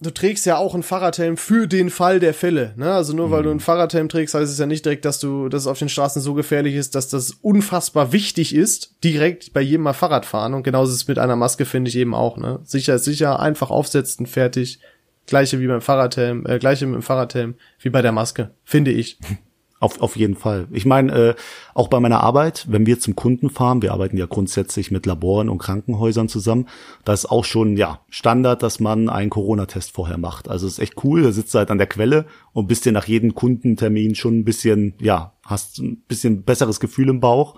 [0.00, 2.92] du trägst ja auch einen Fahrradhelm für den Fall der Fälle, ne?
[2.92, 5.62] Also nur weil du einen Fahrradhelm trägst, heißt es ja nicht direkt, dass du, dass
[5.62, 9.82] es auf den Straßen so gefährlich ist, dass das unfassbar wichtig ist, direkt bei jedem
[9.82, 10.54] mal Fahrrad fahren.
[10.54, 12.60] Und genauso ist es mit einer Maske, finde ich eben auch, ne?
[12.64, 14.80] Sicher ist sicher, einfach aufsetzen, fertig.
[15.26, 19.18] Gleiche wie beim Fahrradhelm, äh, gleiche mit dem Fahrradhelm wie bei der Maske, finde ich.
[19.78, 20.68] Auf, auf jeden Fall.
[20.70, 21.34] Ich meine, äh,
[21.74, 25.50] auch bei meiner Arbeit, wenn wir zum Kunden fahren, wir arbeiten ja grundsätzlich mit Laboren
[25.50, 26.66] und Krankenhäusern zusammen,
[27.04, 30.48] da ist auch schon ja Standard, dass man einen Corona-Test vorher macht.
[30.48, 33.06] Also ist echt cool, da sitzt du halt an der Quelle und bist dir nach
[33.06, 37.56] jedem Kundentermin schon ein bisschen, ja, hast ein bisschen besseres Gefühl im Bauch.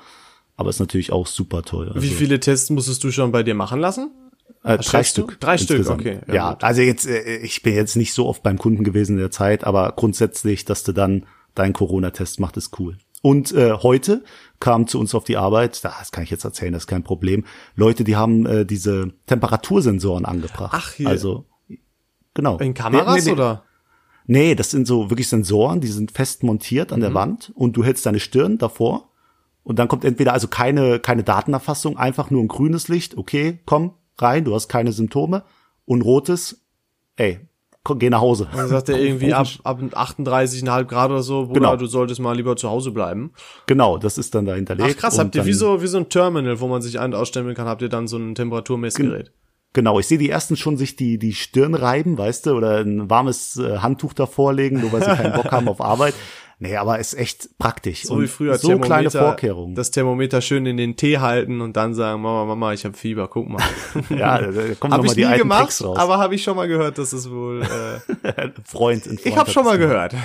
[0.56, 1.86] Aber ist natürlich auch super toll.
[1.88, 4.10] Also, Wie viele Tests musstest du schon bei dir machen lassen?
[4.64, 5.04] Äh, drei du?
[5.04, 5.38] Stück.
[5.38, 6.00] Drei Stück, insgesamt.
[6.00, 9.12] okay, ja, Ja, also jetzt, äh, ich bin jetzt nicht so oft beim Kunden gewesen
[9.12, 12.98] in der Zeit, aber grundsätzlich, dass du dann deinen Corona-Test machst, ist cool.
[13.20, 14.22] Und äh, heute
[14.60, 17.44] kam zu uns auf die Arbeit, das kann ich jetzt erzählen, das ist kein Problem,
[17.74, 20.72] Leute, die haben äh, diese Temperatursensoren angebracht.
[20.74, 21.08] Ach, hier.
[21.08, 21.46] Also,
[22.34, 22.58] genau.
[22.58, 23.32] In Kameras Nee, nee, nee.
[23.32, 23.64] oder?
[24.30, 26.94] Nee, das sind so wirklich Sensoren, die sind fest montiert Mhm.
[26.94, 29.08] an der Wand und du hältst deine Stirn davor
[29.64, 33.94] und dann kommt entweder also keine, keine Datenerfassung, einfach nur ein grünes Licht, okay, komm
[34.18, 35.44] rein, du hast keine Symptome
[35.86, 36.62] und rotes,
[37.16, 37.40] ey,
[37.98, 38.48] geh nach Hause.
[38.54, 41.76] Dann sagt er irgendwie ab, ab 38,5 Grad oder so, Bruder, Genau.
[41.76, 43.32] du solltest mal lieber zu Hause bleiben.
[43.66, 44.94] Genau, das ist dann da hinterlegt.
[44.96, 47.14] Ach krass, und habt ihr wie so, wie so ein Terminal, wo man sich ein-
[47.14, 49.32] ausstellen kann, habt ihr dann so ein Temperaturmessgerät?
[49.74, 53.08] Genau, ich sehe die ersten schon sich die, die Stirn reiben, weißt du, oder ein
[53.10, 56.14] warmes äh, Handtuch davor legen, nur weil sie keinen Bock haben auf Arbeit.
[56.60, 58.02] Nee, aber ist echt praktisch.
[58.02, 59.76] So und wie früher so kleine Vorkehrungen.
[59.76, 63.28] Das Thermometer schön in den Tee halten und dann sagen, Mama, Mama, ich habe Fieber,
[63.28, 63.62] guck mal.
[64.10, 65.98] ja, da kommen Habe nochmal ich die nie alten gemacht, Tricks raus.
[65.98, 67.62] aber habe ich schon mal gehört, dass es wohl.
[67.62, 67.68] Äh,
[68.64, 70.14] Freund, Freund ich habe schon das mal gehört.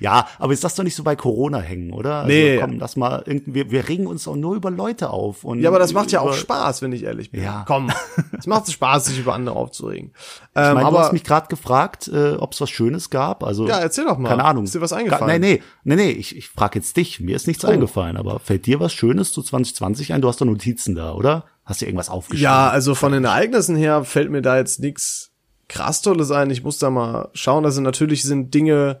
[0.00, 2.16] Ja, aber jetzt lass doch nicht so bei Corona hängen, oder?
[2.16, 2.58] Also, Nee.
[2.60, 5.44] komm, lass mal irgendwie, wir, wir regen uns auch nur über Leute auf.
[5.44, 7.42] Und Ja, aber das macht ja auch Spaß, wenn ich ehrlich bin.
[7.42, 7.64] Ja.
[7.66, 7.90] Komm,
[8.38, 10.12] es macht Spaß, sich über andere aufzuregen.
[10.14, 13.42] Ich Ähm, meine, du hast mich gerade gefragt, äh, ob es was Schönes gab.
[13.42, 14.28] Also Ja, erzähl doch mal.
[14.28, 14.55] Keine Ahnung.
[14.64, 15.40] Ist dir was eingefallen?
[15.40, 16.10] Nee, nee, nee, nee.
[16.10, 17.20] Ich, ich frage jetzt dich.
[17.20, 17.68] Mir ist nichts Oh.
[17.68, 18.16] eingefallen.
[18.16, 20.20] Aber fällt dir was Schönes zu 2020 ein?
[20.22, 21.44] Du hast doch Notizen da, oder?
[21.64, 22.44] Hast du irgendwas aufgeschrieben?
[22.44, 25.32] Ja, also von den Ereignissen her fällt mir da jetzt nichts
[25.68, 26.50] krass Tolles ein.
[26.50, 27.64] Ich muss da mal schauen.
[27.64, 29.00] Also natürlich sind Dinge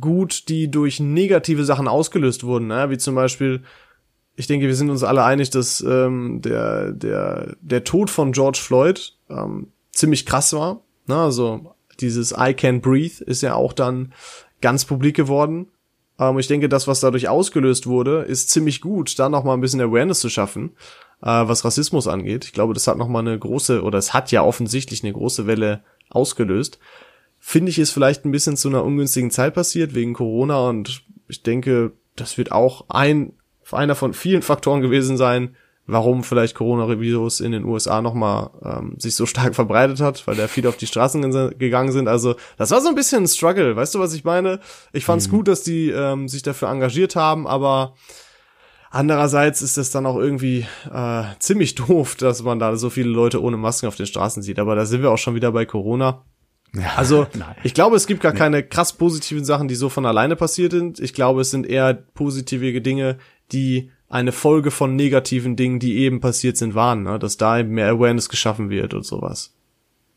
[0.00, 2.88] gut, die durch negative Sachen ausgelöst wurden, ne?
[2.88, 3.62] wie zum Beispiel,
[4.34, 8.60] ich denke, wir sind uns alle einig, dass ähm, der, der, der Tod von George
[8.62, 10.80] Floyd, ähm, ziemlich krass war.
[11.06, 11.16] Ne?
[11.16, 14.12] Also dieses I Can't Breathe ist ja auch dann
[14.64, 15.66] ganz publik geworden.
[16.18, 19.60] Ähm, ich denke, das, was dadurch ausgelöst wurde, ist ziemlich gut, da noch mal ein
[19.60, 20.70] bisschen Awareness zu schaffen,
[21.20, 22.46] äh, was Rassismus angeht.
[22.46, 25.46] Ich glaube, das hat noch mal eine große, oder es hat ja offensichtlich eine große
[25.46, 26.78] Welle ausgelöst.
[27.38, 31.42] Finde ich, ist vielleicht ein bisschen zu einer ungünstigen Zeit passiert, wegen Corona und ich
[31.42, 33.34] denke, das wird auch ein,
[33.70, 39.14] einer von vielen Faktoren gewesen sein, warum vielleicht Coronavirus in den USA nochmal ähm, sich
[39.14, 42.08] so stark verbreitet hat, weil da viele auf die Straßen gegangen sind.
[42.08, 44.60] Also das war so ein bisschen ein Struggle, weißt du, was ich meine?
[44.92, 45.32] Ich fand es mhm.
[45.32, 47.94] gut, dass die ähm, sich dafür engagiert haben, aber
[48.90, 53.42] andererseits ist es dann auch irgendwie äh, ziemlich doof, dass man da so viele Leute
[53.42, 54.58] ohne Masken auf den Straßen sieht.
[54.58, 56.24] Aber da sind wir auch schon wieder bei Corona.
[56.74, 57.26] Ja, also
[57.62, 60.98] ich glaube, es gibt gar keine krass positiven Sachen, die so von alleine passiert sind.
[60.98, 63.18] Ich glaube, es sind eher positive Dinge,
[63.52, 67.18] die eine Folge von negativen Dingen, die eben passiert sind, waren, ne?
[67.18, 69.52] dass da eben mehr Awareness geschaffen wird und sowas.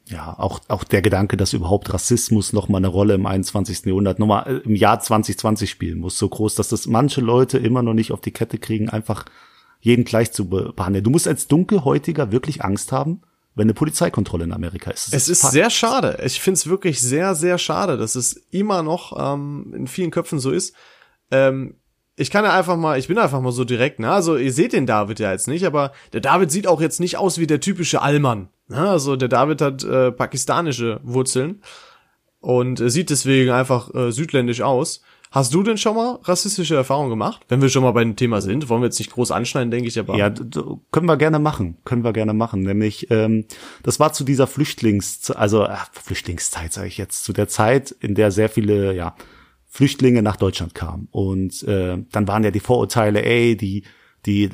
[0.05, 3.85] Ja, auch, auch der Gedanke, dass überhaupt Rassismus noch mal eine Rolle im 21.
[3.85, 7.81] Jahrhundert, nochmal äh, im Jahr 2020 spielen muss, so groß, dass das manche Leute immer
[7.81, 9.25] noch nicht auf die Kette kriegen, einfach
[9.79, 11.03] jeden gleich zu behandeln.
[11.03, 13.21] Du musst als Dunkelhäutiger wirklich Angst haben,
[13.55, 15.07] wenn eine Polizeikontrolle in Amerika ist.
[15.07, 16.19] Das es ist, ist sehr schade.
[16.23, 20.39] Ich finde es wirklich sehr, sehr schade, dass es immer noch ähm, in vielen Köpfen
[20.39, 20.75] so ist.
[21.31, 21.75] Ähm,
[22.19, 24.11] ich kann ja einfach mal, ich bin einfach mal so direkt, ne?
[24.11, 27.17] Also ihr seht den David ja jetzt nicht, aber der David sieht auch jetzt nicht
[27.17, 28.49] aus wie der typische Allmann.
[28.67, 28.89] Ne?
[28.89, 31.61] Also der David hat äh, pakistanische Wurzeln
[32.39, 35.03] und äh, sieht deswegen einfach äh, südländisch aus.
[35.29, 37.43] Hast du denn schon mal rassistische Erfahrungen gemacht?
[37.49, 39.87] Wenn wir schon mal bei dem Thema sind, wollen wir jetzt nicht groß anschneiden, denke
[39.87, 40.17] ich, aber.
[40.17, 42.61] Ja, können wir gerne machen, können wir gerne machen.
[42.61, 43.45] Nämlich, ähm,
[43.83, 48.15] das war zu dieser Flüchtlings, also äh, Flüchtlingszeit, sage ich jetzt, zu der Zeit, in
[48.15, 49.15] der sehr viele, ja,
[49.67, 51.07] Flüchtlinge nach Deutschland kamen.
[51.11, 53.83] Und äh, dann waren ja die Vorurteile, ey, die,
[54.25, 54.49] die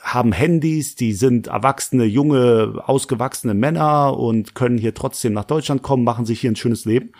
[0.00, 6.04] haben Handys, die sind erwachsene, junge, ausgewachsene Männer und können hier trotzdem nach Deutschland kommen,
[6.04, 7.12] machen sich hier ein schönes Leben.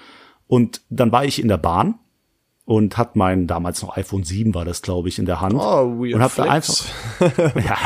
[0.47, 1.97] Und dann war ich in der Bahn
[2.69, 5.55] und hat mein damals noch iPhone 7 war das glaube ich in der Hand.
[5.55, 6.85] Oh, weird und hab da einfach
[7.65, 7.79] ja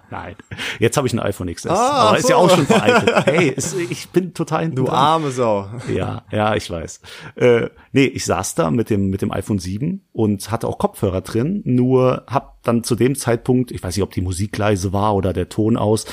[0.10, 0.36] nein.
[0.78, 2.20] Jetzt habe ich ein iPhone XS ah, aber so.
[2.20, 3.10] ist ja auch schon veraltet.
[3.26, 4.94] Hey ist, ich bin total du dran.
[4.94, 5.68] arme Sau.
[5.92, 7.00] Ja ja ich weiß.
[7.34, 11.22] Äh, nee ich saß da mit dem mit dem iPhone 7 und hatte auch Kopfhörer
[11.22, 15.16] drin nur hab dann zu dem Zeitpunkt ich weiß nicht ob die Musik leise war
[15.16, 16.04] oder der Ton aus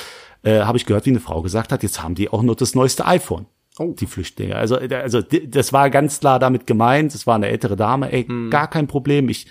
[0.42, 2.74] äh, habe ich gehört wie eine Frau gesagt hat jetzt haben die auch nur das
[2.74, 3.46] neueste iPhone
[3.78, 3.94] Oh.
[3.98, 4.56] Die Flüchtlinge.
[4.56, 7.14] Also, also das war ganz klar damit gemeint.
[7.14, 8.10] Es war eine ältere Dame.
[8.12, 8.50] Ey, hm.
[8.50, 9.28] gar kein Problem.
[9.28, 9.46] Ich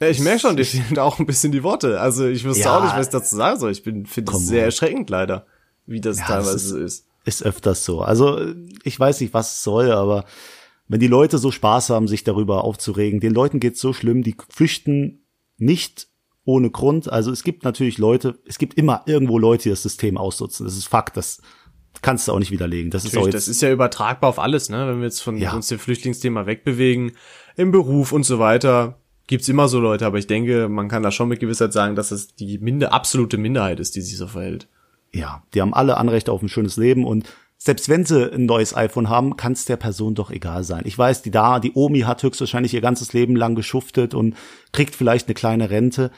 [0.00, 2.00] ja, ich merke schon, dir fehlen auch ein bisschen die Worte.
[2.00, 3.72] Also ich wüsste ja, auch nicht, was ich dazu sagen soll.
[3.72, 5.46] Ich bin finde es sehr erschreckend leider,
[5.86, 7.06] wie das ja, teilweise das ist, so ist.
[7.24, 8.02] Ist öfters so.
[8.02, 8.40] Also
[8.84, 10.24] ich weiß nicht, was es soll, aber
[10.88, 14.36] wenn die Leute so Spaß haben, sich darüber aufzuregen, den Leuten geht's so schlimm, die
[14.48, 15.24] flüchten
[15.56, 16.08] nicht
[16.44, 17.10] ohne Grund.
[17.10, 20.66] Also es gibt natürlich Leute, es gibt immer irgendwo Leute, die das System ausnutzen.
[20.66, 21.40] Das ist Fakt, das
[22.06, 22.92] kannst du auch nicht widerlegen.
[22.92, 24.86] Das Natürlich, ist auch jetzt, das ist ja übertragbar auf alles, ne?
[24.86, 25.52] Wenn wir jetzt von ja.
[25.52, 27.12] uns dem Flüchtlingsthema wegbewegen,
[27.56, 31.10] im Beruf und so weiter, gibt's immer so Leute, aber ich denke, man kann da
[31.10, 34.68] schon mit Gewissheit sagen, dass es die minder, absolute Minderheit ist, die sich so verhält.
[35.12, 38.76] Ja, die haben alle Anrechte auf ein schönes Leben und selbst wenn sie ein neues
[38.76, 40.82] iPhone haben, kann es der Person doch egal sein.
[40.84, 44.36] Ich weiß, die da, die Omi hat höchstwahrscheinlich ihr ganzes Leben lang geschuftet und
[44.70, 46.12] kriegt vielleicht eine kleine Rente.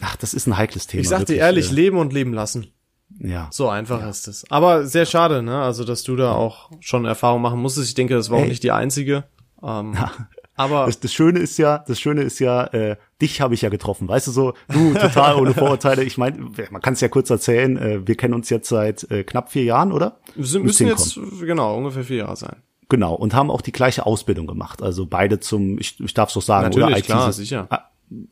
[0.00, 1.00] Ach, das ist ein heikles Thema.
[1.00, 2.68] Ich sag dir ehrlich, äh, leben und leben lassen.
[3.18, 3.48] Ja.
[3.50, 4.08] So einfach ja.
[4.08, 4.44] ist es.
[4.50, 5.62] Aber sehr schade, ne?
[5.62, 7.88] Also, dass du da auch schon Erfahrung machen musstest.
[7.88, 8.44] Ich denke, das war Ey.
[8.44, 9.24] auch nicht die einzige.
[9.62, 10.12] Ähm, ja.
[10.54, 13.70] Aber das, das Schöne ist ja, das Schöne ist ja, äh, dich habe ich ja
[13.70, 16.04] getroffen, weißt du so, du total ohne Vorurteile.
[16.04, 17.76] Ich meine, man kann es ja kurz erzählen.
[17.76, 20.18] Äh, wir kennen uns jetzt seit äh, knapp vier Jahren, oder?
[20.34, 22.56] Wir sind, müssen jetzt genau ungefähr vier Jahre sein.
[22.88, 24.82] Genau und haben auch die gleiche Ausbildung gemacht.
[24.82, 27.68] Also beide zum, ich, ich darf es doch sagen, Natürlich, oder IT, klar, sicher.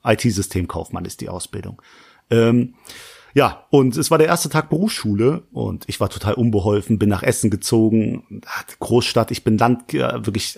[0.04, 1.80] IT-Systemkaufmann ist die Ausbildung.
[2.30, 2.74] Ähm,
[3.34, 7.22] ja, und es war der erste Tag Berufsschule und ich war total unbeholfen, bin nach
[7.22, 8.42] Essen gezogen,
[8.78, 10.56] Großstadt, ich bin Land, äh, wirklich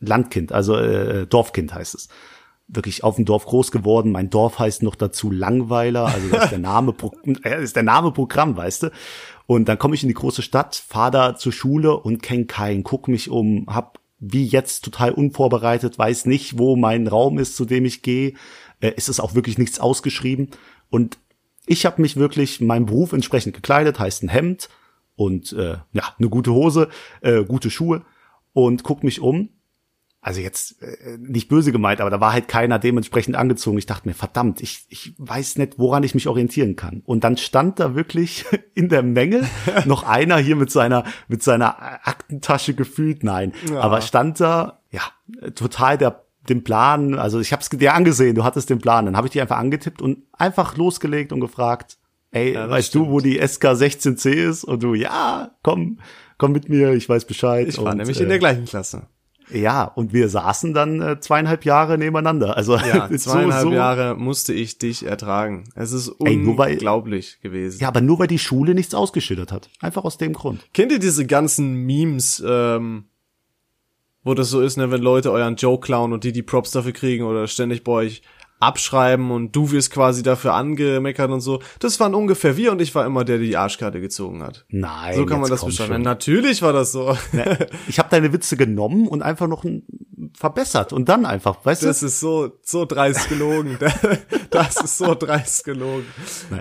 [0.00, 2.08] Landkind, also äh, Dorfkind heißt es.
[2.68, 4.10] Wirklich auf dem Dorf groß geworden.
[4.10, 6.94] Mein Dorf heißt noch dazu Langweiler, also das ist der Name,
[7.44, 8.90] äh, ist der Name Programm, weißt du.
[9.46, 12.82] Und dann komme ich in die große Stadt, fahre da zur Schule und kenn keinen,
[12.82, 17.64] guck mich um, hab wie jetzt total unvorbereitet, weiß nicht, wo mein Raum ist, zu
[17.64, 18.34] dem ich gehe.
[18.80, 20.50] Äh, ist es auch wirklich nichts ausgeschrieben.
[20.90, 21.18] Und
[21.66, 24.68] ich habe mich wirklich meinem Beruf entsprechend gekleidet, heißt ein Hemd
[25.16, 26.88] und äh, ja, eine gute Hose,
[27.20, 28.02] äh, gute Schuhe
[28.52, 29.50] und guck mich um.
[30.20, 33.78] Also jetzt äh, nicht böse gemeint, aber da war halt keiner dementsprechend angezogen.
[33.78, 37.02] Ich dachte mir, verdammt, ich, ich weiß nicht, woran ich mich orientieren kann.
[37.04, 39.46] Und dann stand da wirklich in der Menge
[39.84, 43.80] noch einer hier mit seiner mit seiner Aktentasche gefühlt, nein, ja.
[43.80, 45.02] aber stand da ja
[45.54, 49.16] total der den Plan, also ich habe es dir angesehen, du hattest den Plan, dann
[49.16, 51.98] habe ich die einfach angetippt und einfach losgelegt und gefragt,
[52.32, 54.64] Ey, Ja, weißt du, wo die SK 16C ist?
[54.64, 56.00] Und du, ja, komm,
[56.38, 57.68] komm mit mir, ich weiß Bescheid.
[57.68, 59.06] Ich war und, nämlich äh, in der gleichen Klasse.
[59.48, 62.56] Ja, und wir saßen dann äh, zweieinhalb Jahre nebeneinander.
[62.56, 65.64] Also Ja, so- zweieinhalb so, Jahre musste ich dich ertragen.
[65.76, 67.78] Es ist Ey, nur weil- unglaublich gewesen.
[67.80, 69.70] Ja, aber nur weil die Schule nichts ausgeschüttet hat.
[69.80, 70.66] Einfach aus dem Grund.
[70.74, 73.04] Kennt ihr diese ganzen Memes, ähm,
[74.26, 76.92] wo das so ist, ne, wenn Leute euren Joke klauen und die die Props dafür
[76.92, 78.22] kriegen oder ständig bei euch
[78.58, 81.60] abschreiben und du wirst quasi dafür angemeckert und so.
[81.78, 84.64] Das waren ungefähr wir und ich war immer der, der die Arschkarte gezogen hat.
[84.68, 85.14] Nein.
[85.14, 86.02] So kann man das beschreiben.
[86.02, 87.16] Natürlich war das so.
[87.86, 89.64] Ich habe deine Witze genommen und einfach noch
[90.34, 92.06] verbessert und dann einfach, weißt Das du?
[92.06, 93.78] ist so, so dreist gelogen.
[94.50, 96.06] Das ist so dreist gelogen.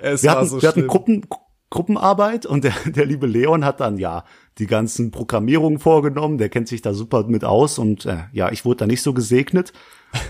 [0.01, 0.85] Es wir war hatten, so wir hatten.
[0.87, 1.25] Gruppen,
[1.69, 4.23] Gruppenarbeit und der, der liebe Leon hat dann ja
[4.57, 8.63] die ganzen Programmierungen vorgenommen, der kennt sich da super mit aus und äh, ja, ich
[8.65, 9.73] wurde da nicht so gesegnet.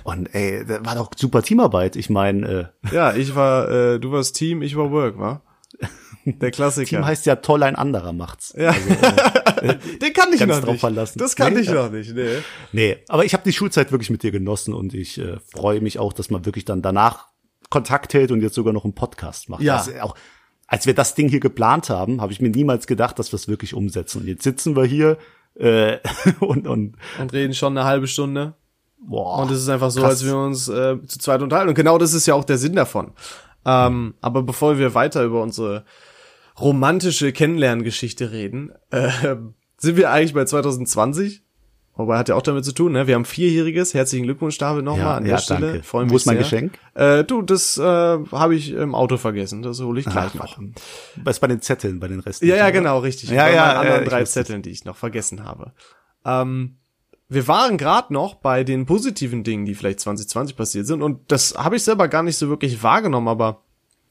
[0.03, 1.95] Und ey, das war doch super Teamarbeit.
[1.95, 5.41] Ich meine, äh, Ja, ich war, äh, du warst Team, ich war Work, wa?
[6.25, 6.87] Der Klassiker.
[6.89, 8.53] Team heißt ja toll, ein anderer macht's.
[8.57, 8.73] ja.
[10.01, 10.79] Den kann ich noch drauf nicht.
[10.79, 11.19] verlassen.
[11.19, 12.37] Das kann Nee, ich noch nicht, nee.
[12.71, 15.99] Nee, aber ich habe die Schulzeit wirklich mit dir genossen und ich äh, freue mich
[15.99, 17.27] auch, dass man wirklich dann danach
[17.69, 19.61] Kontakt hält und jetzt sogar noch einen Podcast macht.
[19.61, 19.77] Ja.
[19.77, 20.15] Das ist auch,
[20.67, 23.47] als wir das Ding hier geplant haben, habe ich mir niemals gedacht, dass wir es
[23.47, 24.21] wirklich umsetzen.
[24.21, 25.17] Und jetzt sitzen wir hier
[25.55, 25.97] äh,
[26.39, 28.55] und, und Und reden schon eine halbe Stunde.
[28.97, 30.11] boah, Und es ist einfach so, krass.
[30.11, 31.69] als wir uns äh, zu zweit unterhalten.
[31.69, 33.13] Und genau das ist ja auch der Sinn davon.
[33.65, 35.85] Ähm, aber bevor wir weiter über unsere
[36.59, 39.09] romantische Kennenlerngeschichte reden, äh,
[39.77, 41.43] sind wir eigentlich bei 2020.
[41.97, 43.07] Wobei hat ja auch damit zu tun, ne?
[43.07, 43.93] Wir haben vierjähriges.
[43.93, 45.67] Herzlichen Glückwunsch, David, nochmal Ja, an ja, der Stelle.
[45.71, 45.83] danke.
[45.83, 46.43] Freuen Wo ist mein sehr.
[46.43, 46.77] Geschenk?
[46.93, 49.61] Äh, du, das äh, habe ich im Auto vergessen.
[49.61, 50.57] Das hole ich gleich Ach, noch.
[51.23, 52.45] was bei den Zetteln, bei den Resten.
[52.47, 53.29] Ja, ja, genau, richtig.
[53.29, 54.23] Ja, Bei ja, meinen anderen ich drei.
[54.25, 55.71] Zetteln, die ich noch vergessen habe.
[56.25, 56.75] Ähm,
[57.29, 61.01] wir waren gerade noch bei den positiven Dingen, die vielleicht 2020 passiert sind.
[61.01, 63.61] Und das habe ich selber gar nicht so wirklich wahrgenommen, aber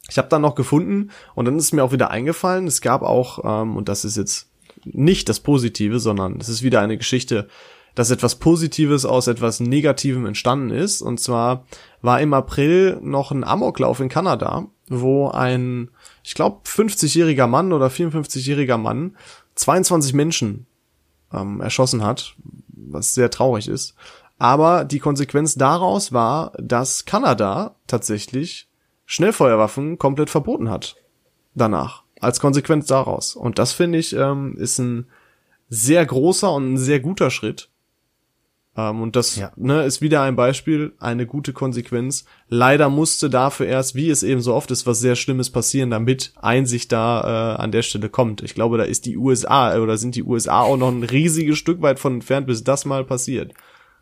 [0.09, 3.63] ich habe dann noch gefunden und dann ist mir auch wieder eingefallen, es gab auch,
[3.63, 4.49] ähm, und das ist jetzt
[4.85, 7.49] nicht das Positive, sondern es ist wieder eine Geschichte,
[7.95, 11.03] dass etwas Positives aus etwas Negativem entstanden ist.
[11.03, 11.65] Und zwar
[12.03, 15.91] war im April noch ein Amoklauf in Kanada, wo ein,
[16.23, 19.17] ich glaube, 50-jähriger Mann oder 54-jähriger Mann
[19.55, 20.67] 22 Menschen
[21.33, 22.35] ähm, erschossen hat,
[22.69, 23.95] was sehr traurig ist.
[24.39, 28.69] Aber die Konsequenz daraus war, dass Kanada tatsächlich
[29.07, 30.97] Schnellfeuerwaffen komplett verboten hat.
[31.55, 32.03] Danach.
[32.21, 33.37] Als Konsequenz daraus.
[33.37, 35.07] Und das finde ich, ähm, ist ein
[35.69, 37.69] sehr großer und ein sehr guter Schritt.
[38.77, 39.53] Ähm, und das Ja.
[39.57, 42.25] ne, ist wieder ein Beispiel, eine gute Konsequenz.
[42.49, 46.33] Leider musste dafür erst, wie es eben so oft ist, was sehr Schlimmes passieren, damit
[46.41, 48.43] Einsicht da äh, an der Stelle kommt.
[48.43, 51.57] Ich glaube, da ist die USA äh, oder sind die USA auch noch ein riesiges
[51.59, 53.53] Stück weit von entfernt, bis das mal passiert.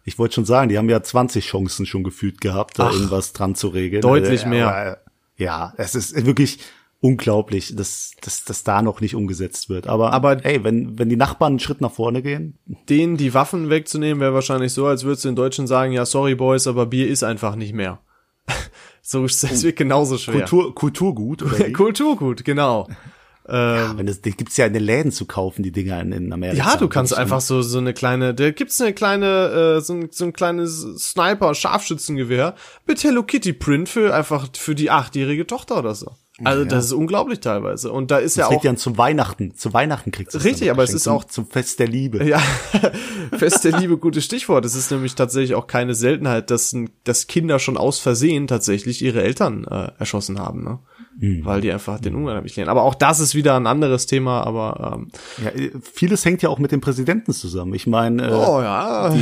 [0.04, 3.32] Ich wollte schon sagen, die haben ja 20 Chancen schon gefühlt gehabt, da Ach, irgendwas
[3.34, 4.00] dran zu regeln.
[4.02, 4.68] deutlich Äh, mehr.
[4.68, 4.98] aber,
[5.36, 6.58] ja, es ist wirklich
[7.02, 9.88] unglaublich, dass, dass, dass da noch nicht umgesetzt wird.
[9.88, 13.68] Aber, Aber- ey, wenn, wenn die Nachbarn einen Schritt nach vorne gehen, Denen die Waffen
[13.70, 17.08] wegzunehmen, wäre wahrscheinlich so, als würdest du den Deutschen sagen, ja, sorry Boys, aber Bier
[17.08, 18.00] ist einfach nicht mehr.
[19.02, 20.46] so, es wird genauso schwer.
[20.46, 21.72] Kultur, Kulturgut oder wie?
[21.72, 22.88] Kulturgut, genau.
[23.48, 26.32] Ja, wenn das, die gibt's ja in den Läden zu kaufen, die Dinger in, in
[26.32, 26.64] Amerika.
[26.64, 30.08] Ja, du kannst einfach so so eine kleine, da gibt's eine kleine äh, so, ein,
[30.12, 32.54] so ein kleines Sniper Scharfschützengewehr
[32.86, 36.12] mit Hello Kitty Print für einfach für die achtjährige Tochter oder so.
[36.44, 39.54] Also das ist unglaublich teilweise und da ist ja Das auch liegt ja zu Weihnachten.
[39.54, 42.24] Zu Weihnachten kriegst du es Richtig, aber es ist zum, auch- zum Fest der Liebe.
[42.26, 42.38] ja
[43.36, 44.64] Fest der Liebe gutes Stichwort.
[44.64, 49.22] Es ist nämlich tatsächlich auch keine Seltenheit, dass dass Kinder schon aus Versehen tatsächlich ihre
[49.22, 50.78] Eltern äh, erschossen haben, ne?
[51.20, 51.44] Hm.
[51.44, 52.70] Weil die einfach den Umgang nicht lernen.
[52.70, 55.08] Aber auch das ist wieder ein anderes Thema, aber ähm,
[55.44, 57.74] Ja, äh, vieles hängt ja auch mit dem Präsidenten zusammen.
[57.74, 59.14] Ich meine, äh, oh ja,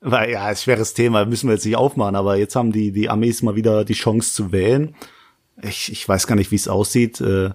[0.00, 3.10] Weil, ja, ist schweres Thema, müssen wir jetzt nicht aufmachen, aber jetzt haben die, die
[3.10, 4.94] Armees mal wieder die Chance zu wählen.
[5.62, 7.20] Ich, ich weiß gar nicht, wie es aussieht.
[7.20, 7.50] Äh,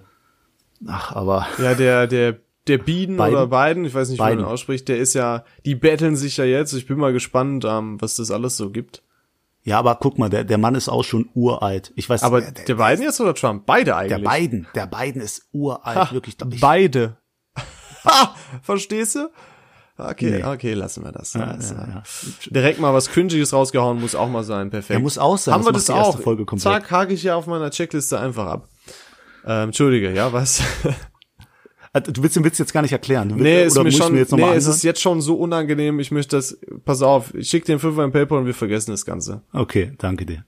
[0.86, 3.34] ach, aber Ja, der, der, der Biden Biden?
[3.34, 4.44] oder Biden, ich weiß nicht, wie man Biden.
[4.44, 6.72] ihn ausspricht, der ist ja, die betteln sich ja jetzt.
[6.74, 9.02] Ich bin mal gespannt, ähm, was das alles so gibt.
[9.62, 11.92] ja, aber guck mal, der, der Mann ist auch schon uralt.
[11.96, 13.64] Ich weiß, Aber der, der, Biden jetzt oder Trump?
[13.66, 14.22] Beide eigentlich.
[14.22, 16.36] der Biden, der Biden ist uralt, Ha, wirklich.
[16.52, 17.16] Ich, Beide.
[18.04, 19.30] Ha, verstehst du?
[19.96, 20.44] Okay, Nee.
[20.44, 21.34] okay, lassen wir das.
[21.34, 22.02] ja, Also, ja, ja.
[22.50, 24.90] Direkt mal was Cringiges rausgehauen, muss auch mal sein, perfekt.
[24.90, 26.20] Der muss auch sein, Haben das wir das die erste auch?
[26.20, 26.62] Folge komplett.
[26.82, 28.68] Zack, hake ich ja auf meiner Checkliste einfach ab.
[29.46, 30.62] Ähm, Entschuldige, ja, was?
[31.92, 33.28] Also, du willst den Witz jetzt gar nicht erklären.
[33.28, 36.00] Du willst, Nee, ist oder mir schon, mir nee, es ist jetzt schon so unangenehm,
[36.00, 38.90] ich möchte das, pass auf, ich schick dir einen Fünfer in PayPal und wir vergessen
[38.90, 39.42] das Ganze.
[39.52, 40.44] Okay, danke dir.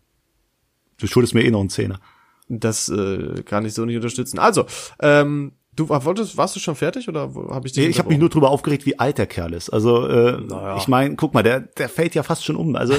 [0.98, 2.00] Du schuldest mir eh noch einen Zehner.
[2.48, 4.40] Das äh, kann ich so nicht unterstützen.
[4.40, 4.66] Also,
[4.98, 8.18] ähm, du wolltest, warst du schon fertig oder habe ich dich Nee, ich habe mich
[8.18, 9.70] nur drüber aufgeregt, wie alt der Kerl ist.
[9.70, 10.76] Also, äh, Naja.
[10.78, 12.74] ich meine, guck mal, der, der fällt ja fast schon um.
[12.76, 12.94] Also,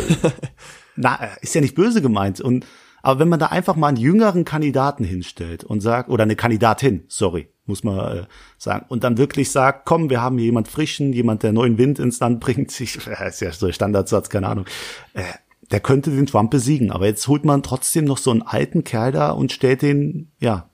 [0.95, 2.39] na, ist ja nicht böse gemeint.
[2.39, 2.65] Und
[3.01, 7.03] Aber wenn man da einfach mal einen jüngeren Kandidaten hinstellt und sagt, oder eine Kandidatin,
[7.07, 8.23] sorry, muss man äh,
[8.57, 11.99] sagen, und dann wirklich sagt, komm, wir haben hier jemand frischen, jemand, der neuen Wind
[11.99, 14.65] ins Land bringt, ich, äh, ist ja so ein Standardsatz, keine Ahnung,
[15.13, 15.23] äh,
[15.71, 16.91] der könnte den Trump besiegen.
[16.91, 20.69] Aber jetzt holt man trotzdem noch so einen alten Kerl da und stellt den, ja,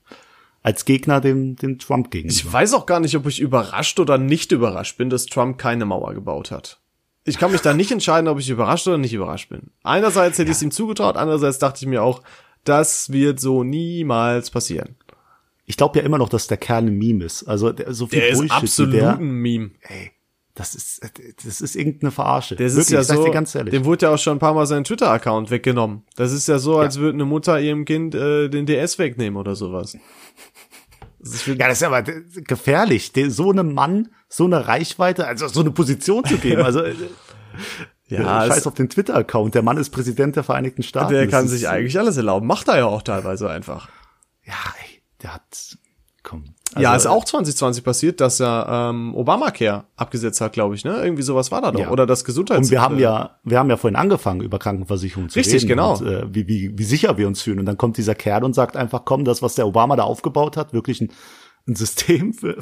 [0.64, 2.34] als Gegner dem, dem Trump gegenüber.
[2.34, 5.86] Ich weiß auch gar nicht, ob ich überrascht oder nicht überrascht bin, dass Trump keine
[5.86, 6.80] Mauer gebaut hat.
[7.26, 9.72] Ich kann mich da nicht entscheiden, ob ich überrascht oder nicht überrascht bin.
[9.84, 10.52] Einerseits hätte ja.
[10.52, 12.22] ich es ihm zugetraut, andererseits dachte ich mir auch,
[12.64, 14.96] das wird so niemals passieren.
[15.66, 17.44] Ich glaube ja immer noch, dass der Kerl ein Meme ist.
[17.44, 19.72] Also der, so viel der Bullshit, ist absolut der, ein Meme.
[19.82, 20.12] Ey,
[20.56, 21.02] das ist
[21.46, 22.56] das ist irgendeine Verarsche.
[22.56, 23.72] Das ist ja so, ganz ehrlich.
[23.72, 26.04] Dem wurde ja auch schon ein paar Mal sein Twitter-Account weggenommen.
[26.16, 27.02] Das ist ja so, als ja.
[27.02, 29.98] würde eine Mutter ihrem Kind äh, den DS wegnehmen oder sowas.
[31.24, 35.72] Das ja, das ist aber gefährlich, so einem Mann so eine Reichweite, also so eine
[35.72, 36.64] Position zu geben.
[36.64, 36.96] Also äh,
[38.08, 39.56] ja, scheiß auf den Twitter-Account.
[39.56, 41.14] Der Mann ist Präsident der Vereinigten Staaten.
[41.14, 42.46] Der kann sich eigentlich alles erlauben.
[42.46, 43.88] Macht er ja auch teilweise einfach.
[44.44, 45.78] Ja, ey, der hat,
[46.24, 46.46] komm.
[46.74, 51.04] Also, ja, ist auch 2020 passiert, dass er ähm, Obamacare abgesetzt hat, glaube ich, ne?
[51.04, 51.80] Irgendwie sowas war da doch.
[51.80, 51.90] Ja.
[51.92, 52.68] Oder das Gesundheits.
[52.68, 55.80] Und wir haben ja, wir haben ja vorhin angefangen, über Krankenversicherung zu Richtig, reden.
[55.80, 56.22] Richtig, genau.
[56.22, 57.60] Und, äh, wie, wie, wie sicher wir uns fühlen.
[57.60, 60.58] Und dann kommt dieser Kerl und sagt einfach, komm, das, was der Obama da aufgebaut
[60.58, 61.12] hat, wirklich ein
[61.68, 62.58] ein System für,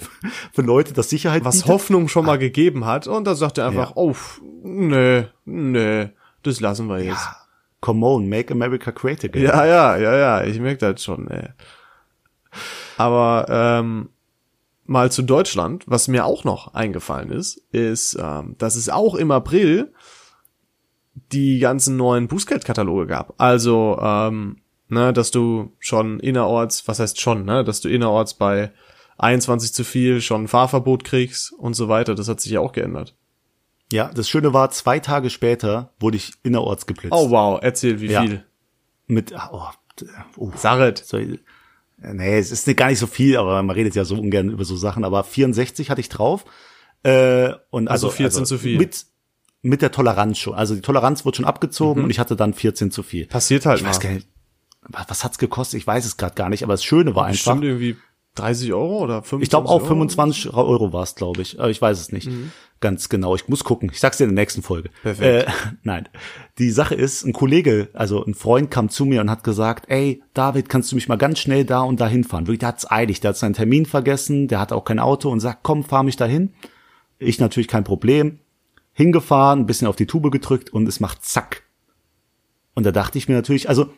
[0.54, 1.70] für Leute, das Sicherheit Was bietet.
[1.70, 3.08] Hoffnung schon mal gegeben hat.
[3.08, 3.96] Und da sagt er einfach, ja.
[3.96, 4.16] oh,
[4.64, 6.08] nö, nö,
[6.44, 7.26] das lassen wir jetzt.
[7.26, 7.36] Ja.
[7.80, 9.42] Come on, make America great again.
[9.44, 11.50] Ja, ja, ja, ja, ich merke das schon, ey.
[12.98, 14.10] Aber ähm,
[14.86, 19.32] mal zu Deutschland, was mir auch noch eingefallen ist, ist, ähm, dass es auch im
[19.32, 19.94] April
[21.32, 23.34] die ganzen neuen Bußgeldkataloge gab.
[23.38, 24.58] Also, ähm,
[24.90, 28.72] ne, dass du schon innerorts, was heißt schon, ne, dass du innerorts bei
[29.18, 32.16] 21 zu viel schon ein Fahrverbot kriegst und so weiter.
[32.16, 33.16] Das hat sich ja auch geändert.
[33.92, 37.14] Ja, das Schöne war, zwei Tage später wurde ich innerorts geblitzt.
[37.14, 38.22] Oh wow, erzähl, wie ja.
[38.22, 38.46] viel?
[39.08, 39.68] Mit, oh,
[40.38, 40.52] oh.
[40.56, 41.04] Saret.
[42.02, 44.76] Nee, es ist gar nicht so viel, aber man redet ja so ungern über so
[44.76, 46.46] Sachen, aber 64 hatte ich drauf.
[47.04, 48.78] Äh, und also, also 14 also zu viel.
[48.78, 49.06] Mit,
[49.62, 50.54] mit der Toleranz schon.
[50.54, 52.06] Also die Toleranz wurde schon abgezogen mhm.
[52.06, 53.26] und ich hatte dann 14 zu viel.
[53.28, 53.90] Passiert halt ich mal.
[53.90, 54.28] Weiß gar nicht,
[54.88, 55.80] was, hat's gekostet?
[55.80, 57.54] Ich weiß es gerade gar nicht, aber das Schöne war einfach.
[57.54, 57.98] Bestimmt irgendwie
[58.36, 61.60] 30 Euro oder 25 Ich glaube auch 25 Euro, Euro war es, glaube ich.
[61.60, 62.52] Aber ich weiß es nicht mhm.
[62.80, 63.36] ganz genau.
[63.36, 63.90] Ich muss gucken.
[63.92, 64.90] Ich sag's dir in der nächsten Folge.
[65.02, 65.48] Perfekt.
[65.48, 65.52] Äh,
[65.84, 66.08] nein.
[66.58, 70.24] Die Sache ist, ein Kollege, also ein Freund kam zu mir und hat gesagt, ey,
[70.34, 72.48] David, kannst du mich mal ganz schnell da und da hinfahren?
[72.48, 73.20] Wirklich, der hat's eilig.
[73.20, 74.48] Der hat seinen Termin vergessen.
[74.48, 76.54] Der hat auch kein Auto und sagt, komm, fahr mich dahin.
[77.20, 78.40] Ich natürlich kein Problem.
[78.94, 81.64] Hingefahren, ein bisschen auf die Tube gedrückt und es macht zack.
[82.76, 83.94] Und da dachte ich mir natürlich, also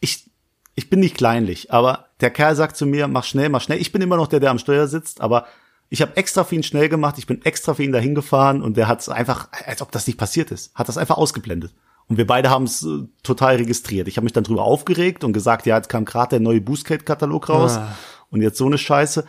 [0.00, 0.30] ich,
[0.74, 3.78] ich bin nicht kleinlich, aber der Kerl sagt zu mir, mach schnell, mach schnell.
[3.78, 5.46] Ich bin immer noch der, der am Steuer sitzt, aber
[5.90, 8.78] ich habe extra für ihn schnell gemacht, ich bin extra für ihn dahin gefahren und
[8.78, 11.74] der hat es einfach, als ob das nicht passiert ist, hat das einfach ausgeblendet.
[12.06, 14.08] Und wir beide haben es äh, total registriert.
[14.08, 17.50] Ich habe mich dann drüber aufgeregt und gesagt, ja, jetzt kam gerade der neue Boostgate-Katalog
[17.50, 17.94] raus ah.
[18.30, 19.26] und jetzt so eine Scheiße.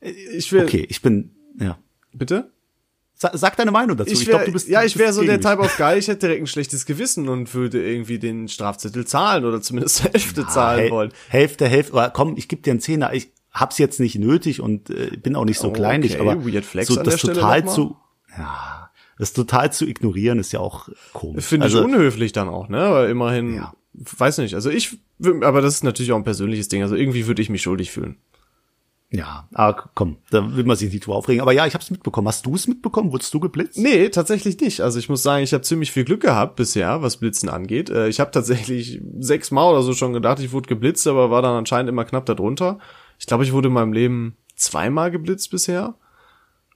[0.00, 1.76] Ich will, okay, ich bin, ja.
[2.14, 2.50] Bitte?
[3.32, 4.10] Sag deine Meinung dazu.
[4.10, 6.08] Ich, wär, ich glaub, du bist Ja, ich wäre so der Type of Guy, ich
[6.08, 10.48] hätte direkt ein schlechtes Gewissen und würde irgendwie den Strafzettel zahlen oder zumindest Hälfte ja,
[10.48, 11.12] zahlen wollen.
[11.28, 13.12] Hälfte, Hälfte, oder komm, ich gebe dir einen Zehner.
[13.14, 16.28] Ich hab's jetzt nicht nötig und äh, bin auch nicht so oh, kleinlich, okay.
[16.28, 17.96] aber Weird Flex so, das total zu,
[18.36, 21.44] ja, das total zu ignorieren ist ja auch komisch.
[21.44, 22.90] Finde also, ich unhöflich dann auch, ne?
[22.90, 23.74] Weil immerhin, ja.
[23.92, 24.98] weiß nicht, also ich,
[25.42, 28.16] aber das ist natürlich auch ein persönliches Ding, also irgendwie würde ich mich schuldig fühlen.
[29.12, 31.42] Ja, aber komm, da will man sich nicht drüber aufregen.
[31.42, 32.28] Aber ja, ich habe es mitbekommen.
[32.28, 33.12] Hast du es mitbekommen?
[33.12, 33.76] Wurdest du geblitzt?
[33.76, 34.80] Nee, tatsächlich nicht.
[34.80, 37.90] Also ich muss sagen, ich habe ziemlich viel Glück gehabt bisher, was Blitzen angeht.
[37.90, 41.56] Äh, ich habe tatsächlich sechsmal oder so schon gedacht, ich wurde geblitzt, aber war dann
[41.56, 42.78] anscheinend immer knapp darunter.
[43.18, 45.94] Ich glaube, ich wurde in meinem Leben zweimal geblitzt bisher.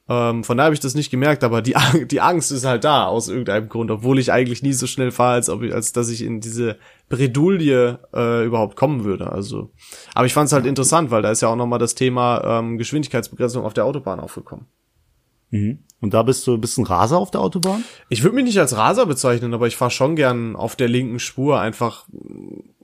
[0.08, 1.74] Ähm, von daher habe ich das nicht gemerkt, aber die,
[2.06, 5.34] die Angst ist halt da aus irgendeinem Grund, obwohl ich eigentlich nie so schnell fahre,
[5.34, 6.76] als ob ich, als dass ich in diese
[7.08, 9.32] Bredouille äh, überhaupt kommen würde.
[9.32, 9.70] Also,
[10.14, 12.78] aber ich fand es halt interessant, weil da ist ja auch nochmal das Thema ähm,
[12.78, 14.66] Geschwindigkeitsbegrenzung auf der Autobahn aufgekommen.
[15.56, 15.78] Mhm.
[16.00, 17.82] Und da bist du ein bisschen Raser auf der Autobahn?
[18.10, 21.18] Ich würde mich nicht als Raser bezeichnen, aber ich fahre schon gern auf der linken
[21.18, 22.06] Spur einfach,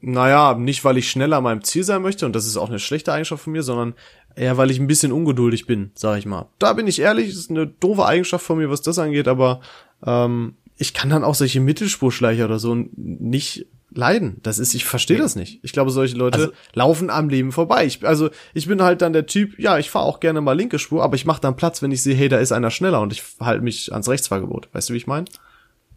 [0.01, 2.79] naja, nicht weil ich schneller an meinem Ziel sein möchte, und das ist auch eine
[2.79, 3.95] schlechte Eigenschaft von mir, sondern
[4.35, 6.49] eher weil ich ein bisschen ungeduldig bin, sag ich mal.
[6.59, 9.61] Da bin ich ehrlich, ist eine doofe Eigenschaft von mir, was das angeht, aber
[10.05, 14.39] ähm, ich kann dann auch solche Mittelspurschleicher oder so nicht leiden.
[14.43, 15.61] Das ist, ich verstehe das nicht.
[15.63, 17.87] Ich glaube, solche Leute also, laufen am Leben vorbei.
[17.87, 20.79] Ich, also ich bin halt dann der Typ, ja, ich fahre auch gerne mal linke
[20.79, 23.13] Spur, aber ich mache dann Platz, wenn ich sehe, hey, da ist einer schneller und
[23.13, 24.69] ich halte mich ans Rechtsfahrgebot.
[24.73, 25.27] Weißt du, wie ich meine?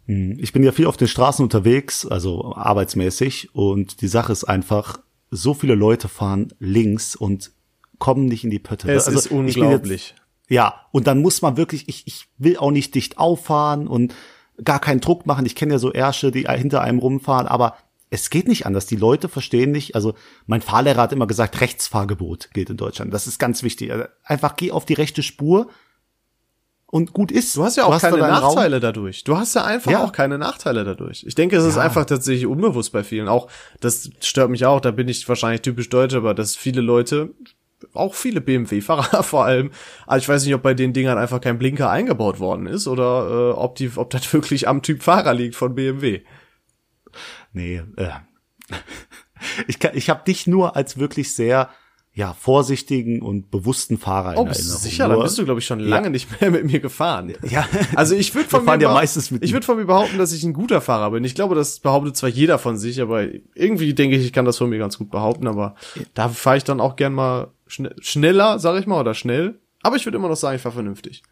[0.06, 4.44] Hm, ich bin ja viel auf den Straßen unterwegs, also arbeitsmäßig, und die Sache ist
[4.44, 4.98] einfach,
[5.30, 7.50] so viele Leute fahren links und
[7.98, 8.90] kommen nicht in die Pötte.
[8.90, 10.10] Es also, ist unglaublich.
[10.10, 14.14] Jetzt, ja, und dann muss man wirklich, ich, ich will auch nicht dicht auffahren und
[14.62, 15.44] gar keinen Druck machen.
[15.44, 17.76] Ich kenne ja so Ärsche, die hinter einem rumfahren, aber
[18.10, 18.86] es geht nicht anders.
[18.86, 19.94] Die Leute verstehen nicht.
[19.94, 20.14] Also
[20.46, 23.12] mein Fahrlehrer hat immer gesagt, Rechtsfahrgebot gilt in Deutschland.
[23.12, 23.92] Das ist ganz wichtig.
[23.92, 25.68] Also einfach geh auf die rechte Spur
[26.86, 27.56] und gut ist.
[27.56, 28.80] Du hast ja auch keine Nachteile Raum.
[28.80, 29.24] dadurch.
[29.24, 30.04] Du hast ja einfach ja.
[30.04, 31.24] auch keine Nachteile dadurch.
[31.26, 31.82] Ich denke, es ist ja.
[31.82, 33.28] einfach tatsächlich unbewusst bei vielen.
[33.28, 33.48] Auch
[33.80, 34.80] das stört mich auch.
[34.80, 37.30] Da bin ich wahrscheinlich typisch deutsch, aber dass viele Leute
[37.92, 39.70] auch viele BMW-Fahrer vor allem.
[40.06, 43.52] Also ich weiß nicht, ob bei den Dingern einfach kein Blinker eingebaut worden ist oder
[43.52, 46.22] äh, ob die, ob das wirklich am Typ Fahrer liegt von BMW.
[47.56, 48.10] Nee, äh.
[49.66, 51.70] ich, kann, ich habe dich nur als wirklich sehr
[52.12, 54.78] ja, vorsichtigen und bewussten Fahrer oh, in Erinnerung.
[54.78, 56.10] Sicher, dann bist du, glaube ich, schon lange ja.
[56.10, 57.32] nicht mehr mit mir gefahren.
[57.48, 57.66] Ja.
[57.94, 60.80] Also ich würde von mir ja ich würde von mir behaupten, dass ich ein guter
[60.80, 61.24] Fahrer bin.
[61.24, 64.58] Ich glaube, das behauptet zwar jeder von sich, aber irgendwie denke ich, ich kann das
[64.58, 65.76] von mir ganz gut behaupten, aber
[66.12, 69.60] da fahre ich dann auch gern mal schn schneller, sag ich mal, oder schnell.
[69.82, 71.22] Aber ich würde immer noch sagen, ich fahre vernünftig.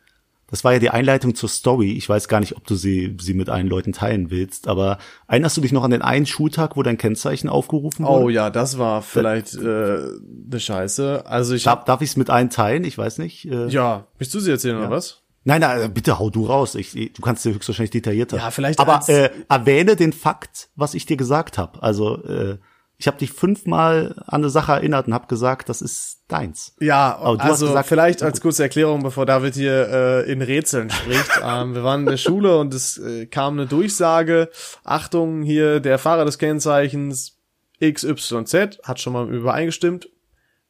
[0.50, 1.92] Das war ja die Einleitung zur Story.
[1.92, 5.56] Ich weiß gar nicht, ob du sie, sie mit allen Leuten teilen willst, aber erinnerst
[5.56, 8.24] du dich noch an den einen Schultag, wo dein Kennzeichen aufgerufen wurde?
[8.24, 11.24] Oh ja, das war vielleicht äh, eine Scheiße.
[11.26, 12.84] Also ich darf, darf ich es mit allen teilen?
[12.84, 13.46] Ich weiß nicht.
[13.46, 14.86] Äh, ja, willst du sie erzählen ja.
[14.86, 15.22] oder was?
[15.44, 16.74] Nein, nein, bitte hau du raus.
[16.74, 18.38] Ich, du kannst dir höchstwahrscheinlich detaillierter.
[18.38, 18.80] Ja, vielleicht.
[18.80, 21.82] Aber äh, erwähne den Fakt, was ich dir gesagt habe.
[21.82, 22.56] Also äh,
[22.96, 26.74] ich habe dich fünfmal an eine Sache erinnert und habe gesagt, das ist deins.
[26.80, 31.30] Ja, also gesagt, vielleicht als kurze Erklärung, bevor David hier äh, in Rätseln spricht.
[31.44, 34.48] ähm, wir waren in der Schule und es äh, kam eine Durchsage.
[34.84, 37.38] Achtung, hier der Fahrer des Kennzeichens
[37.82, 40.08] XYZ hat schon mal mit mir übereingestimmt.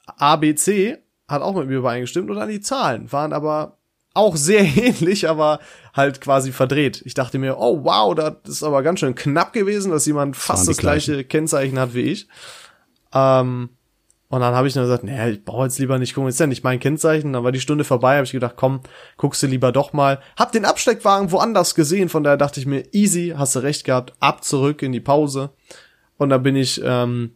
[0.07, 0.99] ABC
[1.29, 3.79] hat auch mit mir übereingestimmt und dann die Zahlen waren aber
[4.15, 5.61] auch sehr ähnlich, aber
[5.93, 7.03] halt quasi verdreht.
[7.05, 10.69] Ich dachte mir, oh wow, das ist aber ganz schön knapp gewesen, dass jemand fast
[10.69, 12.29] das gleiche Kennzeichen hat wie ich.
[13.13, 13.71] Ähm,
[14.29, 16.47] und dann habe ich dann gesagt, naja, ich brauche jetzt lieber nicht gucken, ist ja
[16.47, 17.33] nicht mein Kennzeichen.
[17.33, 18.81] Dann war die Stunde vorbei, habe ich gedacht, komm,
[19.17, 20.21] guckst du lieber doch mal.
[20.37, 24.15] Hab den Absteckwagen woanders gesehen, von daher dachte ich mir, easy, hast du recht gehabt,
[24.19, 25.51] ab zurück in die Pause.
[26.17, 27.35] Und dann bin ich ähm,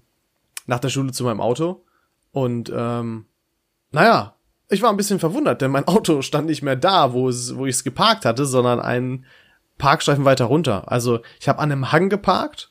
[0.66, 1.84] nach der Schule zu meinem Auto
[2.32, 3.26] und ähm,
[3.90, 4.34] naja,
[4.68, 7.66] ich war ein bisschen verwundert, denn mein Auto stand nicht mehr da, wo es, wo
[7.66, 9.24] ich es geparkt hatte, sondern einen
[9.78, 10.90] Parkstreifen weiter runter.
[10.90, 12.70] Also ich habe an einem Hang geparkt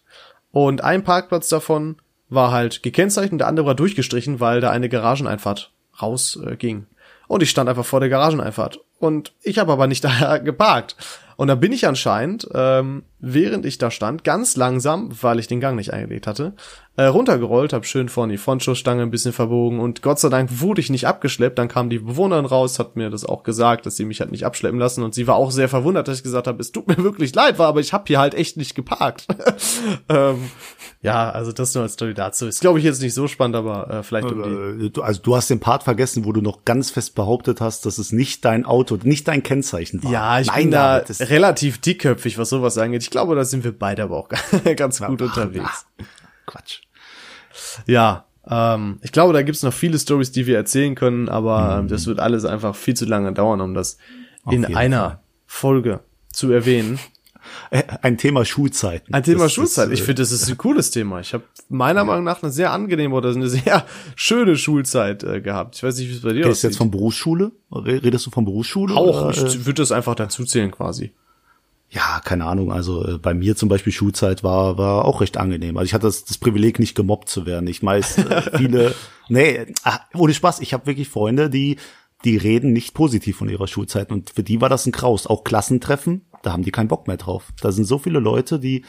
[0.52, 1.98] und ein Parkplatz davon
[2.30, 5.72] war halt gekennzeichnet, der andere war durchgestrichen, weil da eine Garageneinfahrt
[6.02, 6.80] rausging.
[6.82, 6.95] Äh,
[7.28, 8.80] und ich stand einfach vor der Garageneinfahrt.
[9.00, 10.95] Und ich habe aber nicht da geparkt.
[11.38, 15.60] Und da bin ich anscheinend, ähm, während ich da stand, ganz langsam, weil ich den
[15.60, 16.54] Gang nicht eingelegt hatte,
[16.98, 20.82] äh, runtergerollt, habe schön vorne die Frontschussstange ein bisschen verbogen und Gott sei Dank wurde
[20.82, 21.60] ich nicht abgeschleppt.
[21.60, 24.48] Dann kam die Bewohnerin raus, hat mir das auch gesagt, dass sie mich halt nicht
[24.48, 26.98] abschleppen lassen und sie war auch sehr verwundert, dass ich gesagt habe, es tut mir
[27.04, 29.28] wirklich leid, war, aber ich habe hier halt echt nicht geparkt.
[30.10, 30.50] ähm,
[31.04, 32.48] ja, also das nur als Story dazu.
[32.48, 34.88] Ist glaube ich jetzt nicht so spannend, aber äh, vielleicht um die.
[34.88, 38.00] Äh, also du hast den Part vergessen, wo du noch ganz fest behauptet hast, dass
[38.00, 40.12] es nicht dein Auto, nicht dein Kennzeichen war.
[40.12, 43.03] Ja, ich Nein, bin da relativ dickköpfig, was sowas angeht.
[43.03, 44.30] Ich glaube, da sind wir beide aber auch
[44.75, 45.86] ganz gut unterwegs.
[46.45, 46.82] Quatsch.
[47.86, 51.88] Ja, ähm, ich glaube, da gibt's noch viele Stories, die wir erzählen können, aber mhm.
[51.88, 53.97] das wird alles einfach viel zu lange dauern, um das
[54.43, 55.19] Auf in einer Fall.
[55.45, 55.99] Folge
[56.32, 56.99] zu erwähnen.
[57.70, 59.14] Äh, ein Thema Schulzeiten.
[59.14, 59.91] Ein Thema Schulzeit.
[59.91, 61.20] Ich äh, finde, das ist ein cooles Thema.
[61.20, 62.05] Ich habe meiner ja.
[62.05, 63.86] Meinung nach eine sehr angenehme oder eine sehr
[64.16, 65.76] schöne Schulzeit äh, gehabt.
[65.76, 66.45] Ich weiß nicht, wie es bei dir aussieht.
[66.45, 67.51] Redest du jetzt von Berufsschule?
[67.72, 68.95] Redest du von Berufsschule?
[68.95, 69.24] Auch.
[69.24, 69.32] Oder?
[69.32, 69.66] Ich äh?
[69.66, 71.12] würde das einfach dazu zählen quasi
[71.89, 75.78] ja, keine Ahnung, also äh, bei mir zum Beispiel Schulzeit war, war auch recht angenehm.
[75.78, 77.68] Also ich hatte das, das Privileg, nicht gemobbt zu werden.
[77.68, 78.93] Ich weiß, äh, viele,
[79.30, 81.78] nee, ach, ohne Spaß, ich habe wirklich Freunde, die,
[82.26, 85.28] die reden nicht positiv von ihrer Schulzeit und für die war das ein Kraus.
[85.28, 87.49] Auch Klassentreffen, da haben die keinen Bock mehr drauf.
[87.61, 88.84] Da sind so viele Leute, die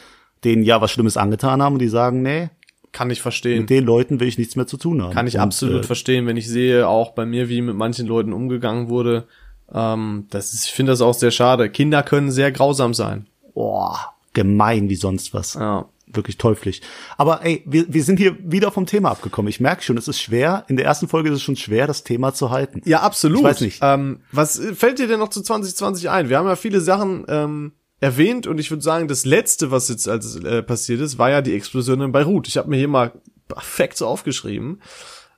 [0.45, 2.51] denen ja was Schlimmes angetan haben und die sagen, nee,
[2.93, 3.61] kann ich verstehen.
[3.61, 5.13] Mit den Leuten will ich nichts mehr zu tun haben.
[5.13, 8.07] Kann ich und, absolut äh, verstehen, wenn ich sehe, auch bei mir, wie mit manchen
[8.07, 9.27] Leuten umgegangen wurde
[9.73, 11.71] ähm, das ist, ich finde das auch sehr schade.
[11.71, 13.27] Kinder können sehr grausam sein.
[13.55, 15.55] Boah, gemein wie sonst was.
[15.55, 15.87] Ja.
[16.13, 16.81] Wirklich teuflisch.
[17.17, 19.49] Aber ey, wir, wir sind hier wieder vom Thema abgekommen.
[19.49, 20.65] Ich merke schon, es ist schwer.
[20.69, 22.83] In der ersten Folge ist es schon schwer, das Thema zu halten.
[22.85, 23.39] Ja, absolut.
[23.39, 23.81] Ich weiß nicht.
[23.83, 26.29] Ähm, was fällt dir denn noch zu 2020 ein?
[26.29, 30.09] Wir haben ja viele Sachen ähm, erwähnt und ich würde sagen, das letzte, was jetzt
[30.09, 32.49] als äh, passiert ist, war ja die Explosion in Beirut.
[32.49, 33.13] Ich habe mir hier mal
[33.49, 34.81] perfekt so aufgeschrieben.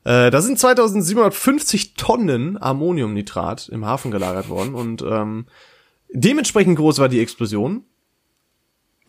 [0.05, 5.47] Äh, da sind 2750 Tonnen Ammoniumnitrat im Hafen gelagert worden und ähm,
[6.13, 7.85] dementsprechend groß war die Explosion.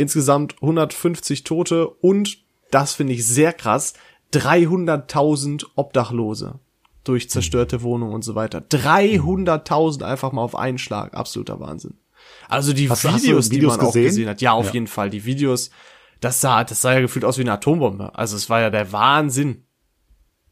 [0.02, 2.40] Insgesamt 150 Tote und,
[2.72, 3.94] das finde ich sehr krass,
[4.34, 6.60] 300.000 Obdachlose
[7.04, 8.64] durch zerstörte Wohnungen und so weiter.
[8.68, 11.14] 300.000 einfach mal auf einen Schlag.
[11.14, 12.00] Absoluter Wahnsinn.
[12.48, 13.88] Also die hast, Videos, die man gesehen?
[13.88, 14.42] auch gesehen hat.
[14.42, 14.74] Ja, auf ja.
[14.74, 15.12] jeden Fall.
[15.12, 15.70] Die Videos,
[16.20, 18.16] das sah, das sah ja gefühlt aus wie eine Atombombe.
[18.16, 19.66] Also es war ja der Wahnsinn.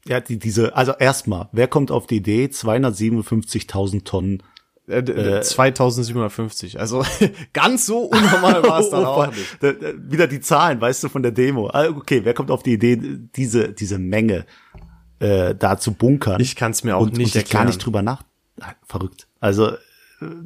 [0.05, 4.43] Ja, die, diese, also erstmal, wer kommt auf die Idee, 257.000 Tonnen
[4.89, 6.79] Äh, äh, 2750.
[6.79, 7.05] Also
[7.53, 9.61] ganz so unnormal war es dann auch nicht.
[9.61, 11.69] Wieder die Zahlen, weißt du, von der Demo.
[11.71, 12.97] Ah, okay, wer kommt auf die Idee,
[13.35, 14.45] diese, diese Menge
[15.19, 16.41] äh, da zu bunkern?
[16.41, 17.63] Ich kann es mir auch und, nicht und erklären.
[17.63, 18.23] gar nicht drüber nach.
[18.85, 19.27] Verrückt.
[19.39, 19.73] Also.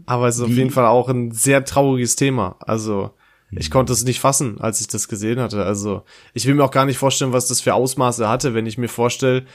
[0.06, 2.58] Aber es ist auf jeden Fall auch ein sehr trauriges Thema.
[2.60, 3.12] Also
[3.50, 5.66] ich konnte es nicht fassen, als ich das gesehen hatte.
[5.66, 8.78] Also ich will mir auch gar nicht vorstellen, was das für Ausmaße hatte, wenn ich
[8.78, 9.46] mir vorstelle,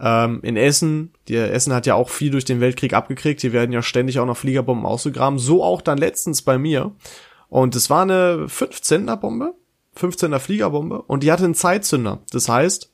[0.00, 3.72] ähm, in Essen, die Essen hat ja auch viel durch den Weltkrieg abgekriegt, hier werden
[3.72, 6.92] ja ständig auch noch Fliegerbomben ausgegraben, so auch dann letztens bei mir.
[7.48, 9.54] Und es war eine 15er Bombe,
[9.96, 12.22] 15er Fliegerbombe und die hatte einen Zeitzünder.
[12.30, 12.92] Das heißt,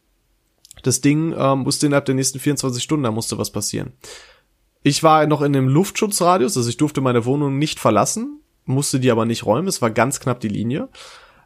[0.82, 3.92] das Ding ähm, musste innerhalb der nächsten 24 Stunden, da musste was passieren.
[4.82, 9.10] Ich war noch in dem Luftschutzradius, also ich durfte meine Wohnung nicht verlassen, musste die
[9.10, 10.88] aber nicht räumen, es war ganz knapp die Linie.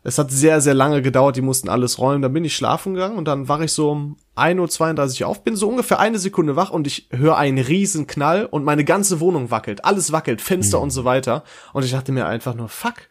[0.06, 2.20] Es hat sehr, sehr lange gedauert, die mussten alles räumen.
[2.20, 5.56] Dann bin ich schlafen gegangen und dann wache ich so um 1.32 Uhr auf, bin
[5.56, 9.50] so ungefähr eine Sekunde wach und ich höre einen riesen Knall und meine ganze Wohnung
[9.50, 9.84] wackelt.
[9.86, 10.84] Alles wackelt, Fenster mhm.
[10.84, 11.42] und so weiter.
[11.72, 13.08] Und ich dachte mir einfach nur, fuck,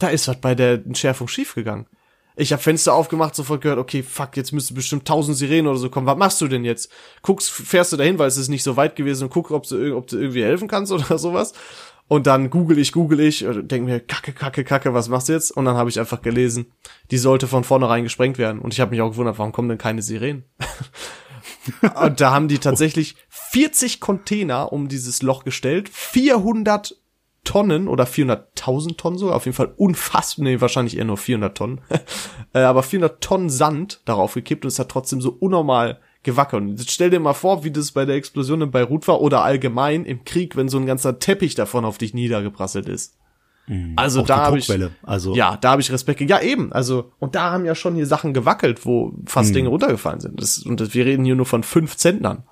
[0.00, 1.86] da ist was bei der Entschärfung schiefgegangen.
[2.34, 5.88] Ich habe Fenster aufgemacht, sofort gehört, okay, fuck, jetzt müsste bestimmt tausend Sirenen oder so
[5.90, 6.06] kommen.
[6.06, 6.90] Was machst du denn jetzt?
[7.22, 9.96] Guckst, fährst du dahin, weil es ist nicht so weit gewesen und guck, ob du,
[9.96, 11.54] ob du irgendwie helfen kannst oder sowas.
[12.08, 15.50] Und dann google ich, google ich, denke mir, kacke, kacke, kacke, was machst du jetzt?
[15.50, 16.66] Und dann habe ich einfach gelesen,
[17.10, 18.60] die sollte von vornherein gesprengt werden.
[18.60, 20.44] Und ich habe mich auch gewundert, warum kommen denn keine Sirenen?
[22.04, 26.96] und da haben die tatsächlich 40 Container um dieses Loch gestellt, 400
[27.42, 31.80] Tonnen oder 400.000 Tonnen sogar, auf jeden Fall unfassbar, nee, wahrscheinlich eher nur 400 Tonnen,
[32.52, 36.62] äh, aber 400 Tonnen Sand darauf gekippt und es hat trotzdem so unnormal gewackelt.
[36.62, 39.42] Und jetzt stell dir mal vor, wie das bei der Explosion in Beirut war oder
[39.42, 43.16] allgemein im Krieg, wenn so ein ganzer Teppich davon auf dich niedergeprasselt ist.
[43.66, 43.94] Mhm.
[43.96, 44.70] Also da habe ich
[45.02, 46.20] also ja, da habe ich Respekt.
[46.20, 49.54] Ja, eben, also und da haben ja schon hier Sachen gewackelt, wo fast mhm.
[49.54, 50.40] Dinge runtergefallen sind.
[50.40, 52.42] Das, und das, wir reden hier nur von fünf Zentnern.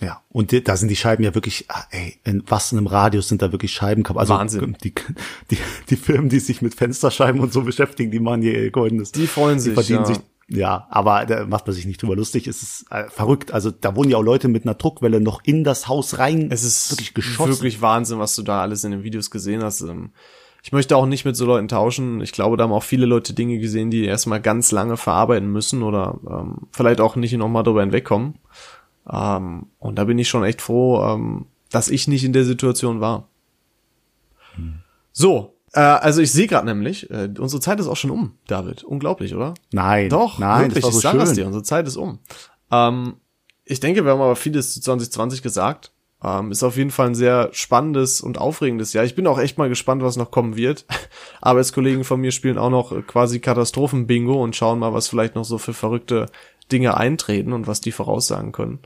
[0.00, 3.28] Ja, und da sind die Scheiben ja wirklich, ah, ey, in was in einem Radius
[3.28, 4.20] sind da wirklich Scheiben kaputt.
[4.20, 4.76] Also Wahnsinn.
[4.82, 4.94] Die,
[5.50, 5.58] die,
[5.90, 9.12] die Firmen, die sich mit Fensterscheiben und so beschäftigen, die machen hier goldenes.
[9.12, 10.06] Die freuen sich, die verdienen ja.
[10.06, 10.18] sich
[10.52, 12.48] ja, aber da macht man sich nicht drüber lustig.
[12.48, 13.52] Es ist äh, verrückt.
[13.52, 16.48] Also da wohnen ja auch Leute mit einer Druckwelle noch in das Haus rein.
[16.50, 17.52] Es ist wirklich geschossen.
[17.52, 19.82] Wirklich Wahnsinn, was du da alles in den Videos gesehen hast.
[19.82, 20.10] Ähm,
[20.64, 22.20] ich möchte auch nicht mit so Leuten tauschen.
[22.20, 25.84] Ich glaube, da haben auch viele Leute Dinge gesehen, die erstmal ganz lange verarbeiten müssen
[25.84, 28.34] oder ähm, vielleicht auch nicht nochmal drüber hinwegkommen.
[29.08, 33.00] Ähm, und da bin ich schon echt froh, ähm, dass ich nicht in der Situation
[33.00, 33.28] war.
[34.56, 34.80] Hm.
[35.12, 38.84] So, äh, also ich sehe gerade nämlich, äh, unsere Zeit ist auch schon um, David.
[38.84, 39.54] Unglaublich, oder?
[39.72, 40.08] Nein.
[40.08, 42.18] Doch, nein, wirklich, das war so ich sage es dir, unsere Zeit ist um.
[42.70, 43.16] Ähm,
[43.64, 45.92] ich denke, wir haben aber vieles zu 2020 gesagt.
[46.22, 49.04] Ähm, ist auf jeden Fall ein sehr spannendes und aufregendes Jahr.
[49.04, 50.84] Ich bin auch echt mal gespannt, was noch kommen wird.
[51.40, 55.56] Arbeitskollegen von mir spielen auch noch quasi Katastrophen-Bingo und schauen mal, was vielleicht noch so
[55.56, 56.26] für verrückte
[56.70, 58.80] Dinge eintreten und was die voraussagen können.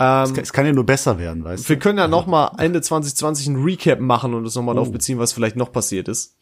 [0.00, 1.68] Ähm, es, kann, es, kann, ja nur besser werden, weißt du?
[1.68, 4.76] Wir können ja noch mal Ende 2020 ein Recap machen und uns noch mal oh.
[4.76, 6.36] darauf beziehen, was vielleicht noch passiert ist.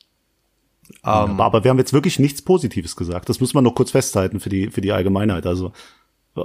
[1.03, 3.29] Um, ähm, aber wir haben jetzt wirklich nichts Positives gesagt.
[3.29, 5.47] Das muss man noch kurz festhalten für die für die Allgemeinheit.
[5.47, 5.73] Also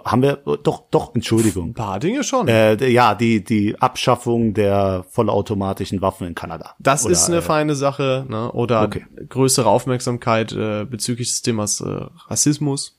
[0.03, 1.69] haben wir doch doch Entschuldigung.
[1.69, 2.47] Ein paar Dinge schon.
[2.47, 6.75] Äh, ja, die die Abschaffung der vollautomatischen Waffen in Kanada.
[6.79, 8.51] Das Oder, ist eine äh, feine Sache, ne?
[8.51, 9.05] Oder okay.
[9.29, 12.97] größere Aufmerksamkeit äh, bezüglich des Themas äh, Rassismus.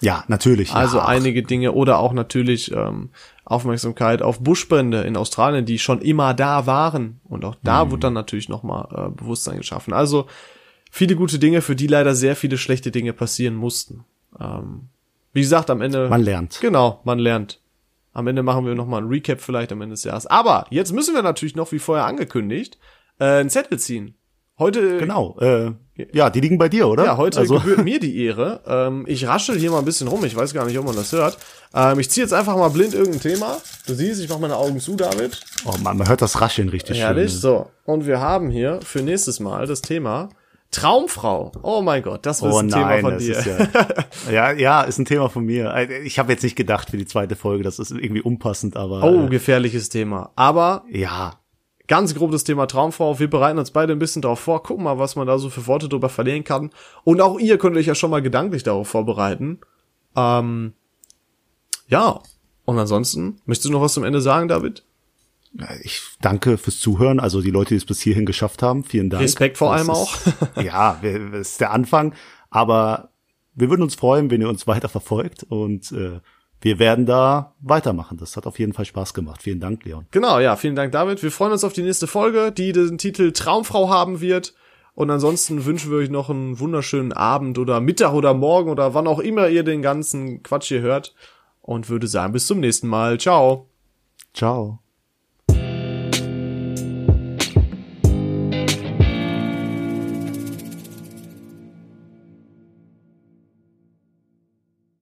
[0.00, 0.72] Ja, natürlich.
[0.74, 1.06] Also ja.
[1.06, 3.10] einige Dinge oder auch natürlich ähm,
[3.44, 7.20] Aufmerksamkeit auf Buschbrände in Australien, die schon immer da waren.
[7.24, 7.90] Und auch da mhm.
[7.90, 9.92] wird dann natürlich nochmal äh, Bewusstsein geschaffen.
[9.92, 10.26] Also
[10.90, 14.04] viele gute Dinge, für die leider sehr viele schlechte Dinge passieren mussten.
[14.38, 14.88] Ähm,
[15.32, 16.08] wie gesagt, am Ende.
[16.08, 16.58] Man lernt.
[16.60, 17.60] Genau, man lernt.
[18.12, 20.26] Am Ende machen wir nochmal ein Recap vielleicht am Ende des Jahres.
[20.26, 22.78] Aber jetzt müssen wir natürlich noch, wie vorher angekündigt,
[23.18, 24.14] äh, einen Zettel ziehen.
[24.58, 24.98] Heute.
[24.98, 25.36] Genau.
[25.40, 25.72] Äh,
[26.12, 27.04] ja, die liegen bei dir, oder?
[27.04, 27.58] Ja, heute also.
[27.58, 28.60] gebührt mir die Ehre.
[28.66, 30.24] Ähm, ich raschel hier mal ein bisschen rum.
[30.24, 31.38] Ich weiß gar nicht, ob man das hört.
[31.74, 33.56] Ähm, ich ziehe jetzt einfach mal blind irgendein Thema.
[33.86, 35.40] Du siehst, ich mache meine Augen zu, David.
[35.64, 37.32] Oh man, man hört das Rascheln richtig Herrlich.
[37.32, 37.40] schön.
[37.40, 40.28] So, und wir haben hier für nächstes Mal das Thema
[40.70, 41.52] Traumfrau.
[41.62, 43.68] Oh mein Gott, das ist oh ein nein, Thema von dir.
[44.30, 45.74] Ja, ja, ja, ist ein Thema von mir.
[46.04, 49.02] Ich habe jetzt nicht gedacht für die zweite Folge, das ist irgendwie unpassend, aber.
[49.02, 50.30] Oh, äh, gefährliches Thema.
[50.36, 51.38] Aber ja,
[51.88, 53.18] Ganz grob das Thema Traumfrau.
[53.18, 54.62] Wir bereiten uns beide ein bisschen darauf vor.
[54.62, 56.70] Gucken mal, was man da so für Worte drüber verlieren kann.
[57.02, 59.58] Und auch ihr könnt euch ja schon mal gedanklich darauf vorbereiten.
[60.14, 60.74] Ähm,
[61.88, 62.20] ja.
[62.66, 64.84] Und ansonsten, möchtest du noch was zum Ende sagen, David?
[65.82, 67.20] Ich danke fürs Zuhören.
[67.20, 69.22] Also die Leute, die es bis hierhin geschafft haben, vielen Dank.
[69.22, 70.14] Respekt vor allem auch.
[70.62, 72.14] ja, das ist der Anfang.
[72.50, 73.10] Aber
[73.54, 76.20] wir würden uns freuen, wenn ihr uns weiter verfolgt und äh,
[76.60, 78.18] wir werden da weitermachen.
[78.18, 79.42] Das hat auf jeden Fall Spaß gemacht.
[79.42, 80.06] Vielen Dank, Leon.
[80.10, 81.22] Genau, ja, vielen Dank, David.
[81.22, 84.54] Wir freuen uns auf die nächste Folge, die den Titel Traumfrau haben wird.
[84.94, 89.06] Und ansonsten wünschen wir euch noch einen wunderschönen Abend oder Mittag oder Morgen oder wann
[89.06, 91.14] auch immer ihr den ganzen Quatsch hier hört.
[91.60, 93.18] Und würde sagen, bis zum nächsten Mal.
[93.18, 93.68] Ciao.
[94.34, 94.80] Ciao.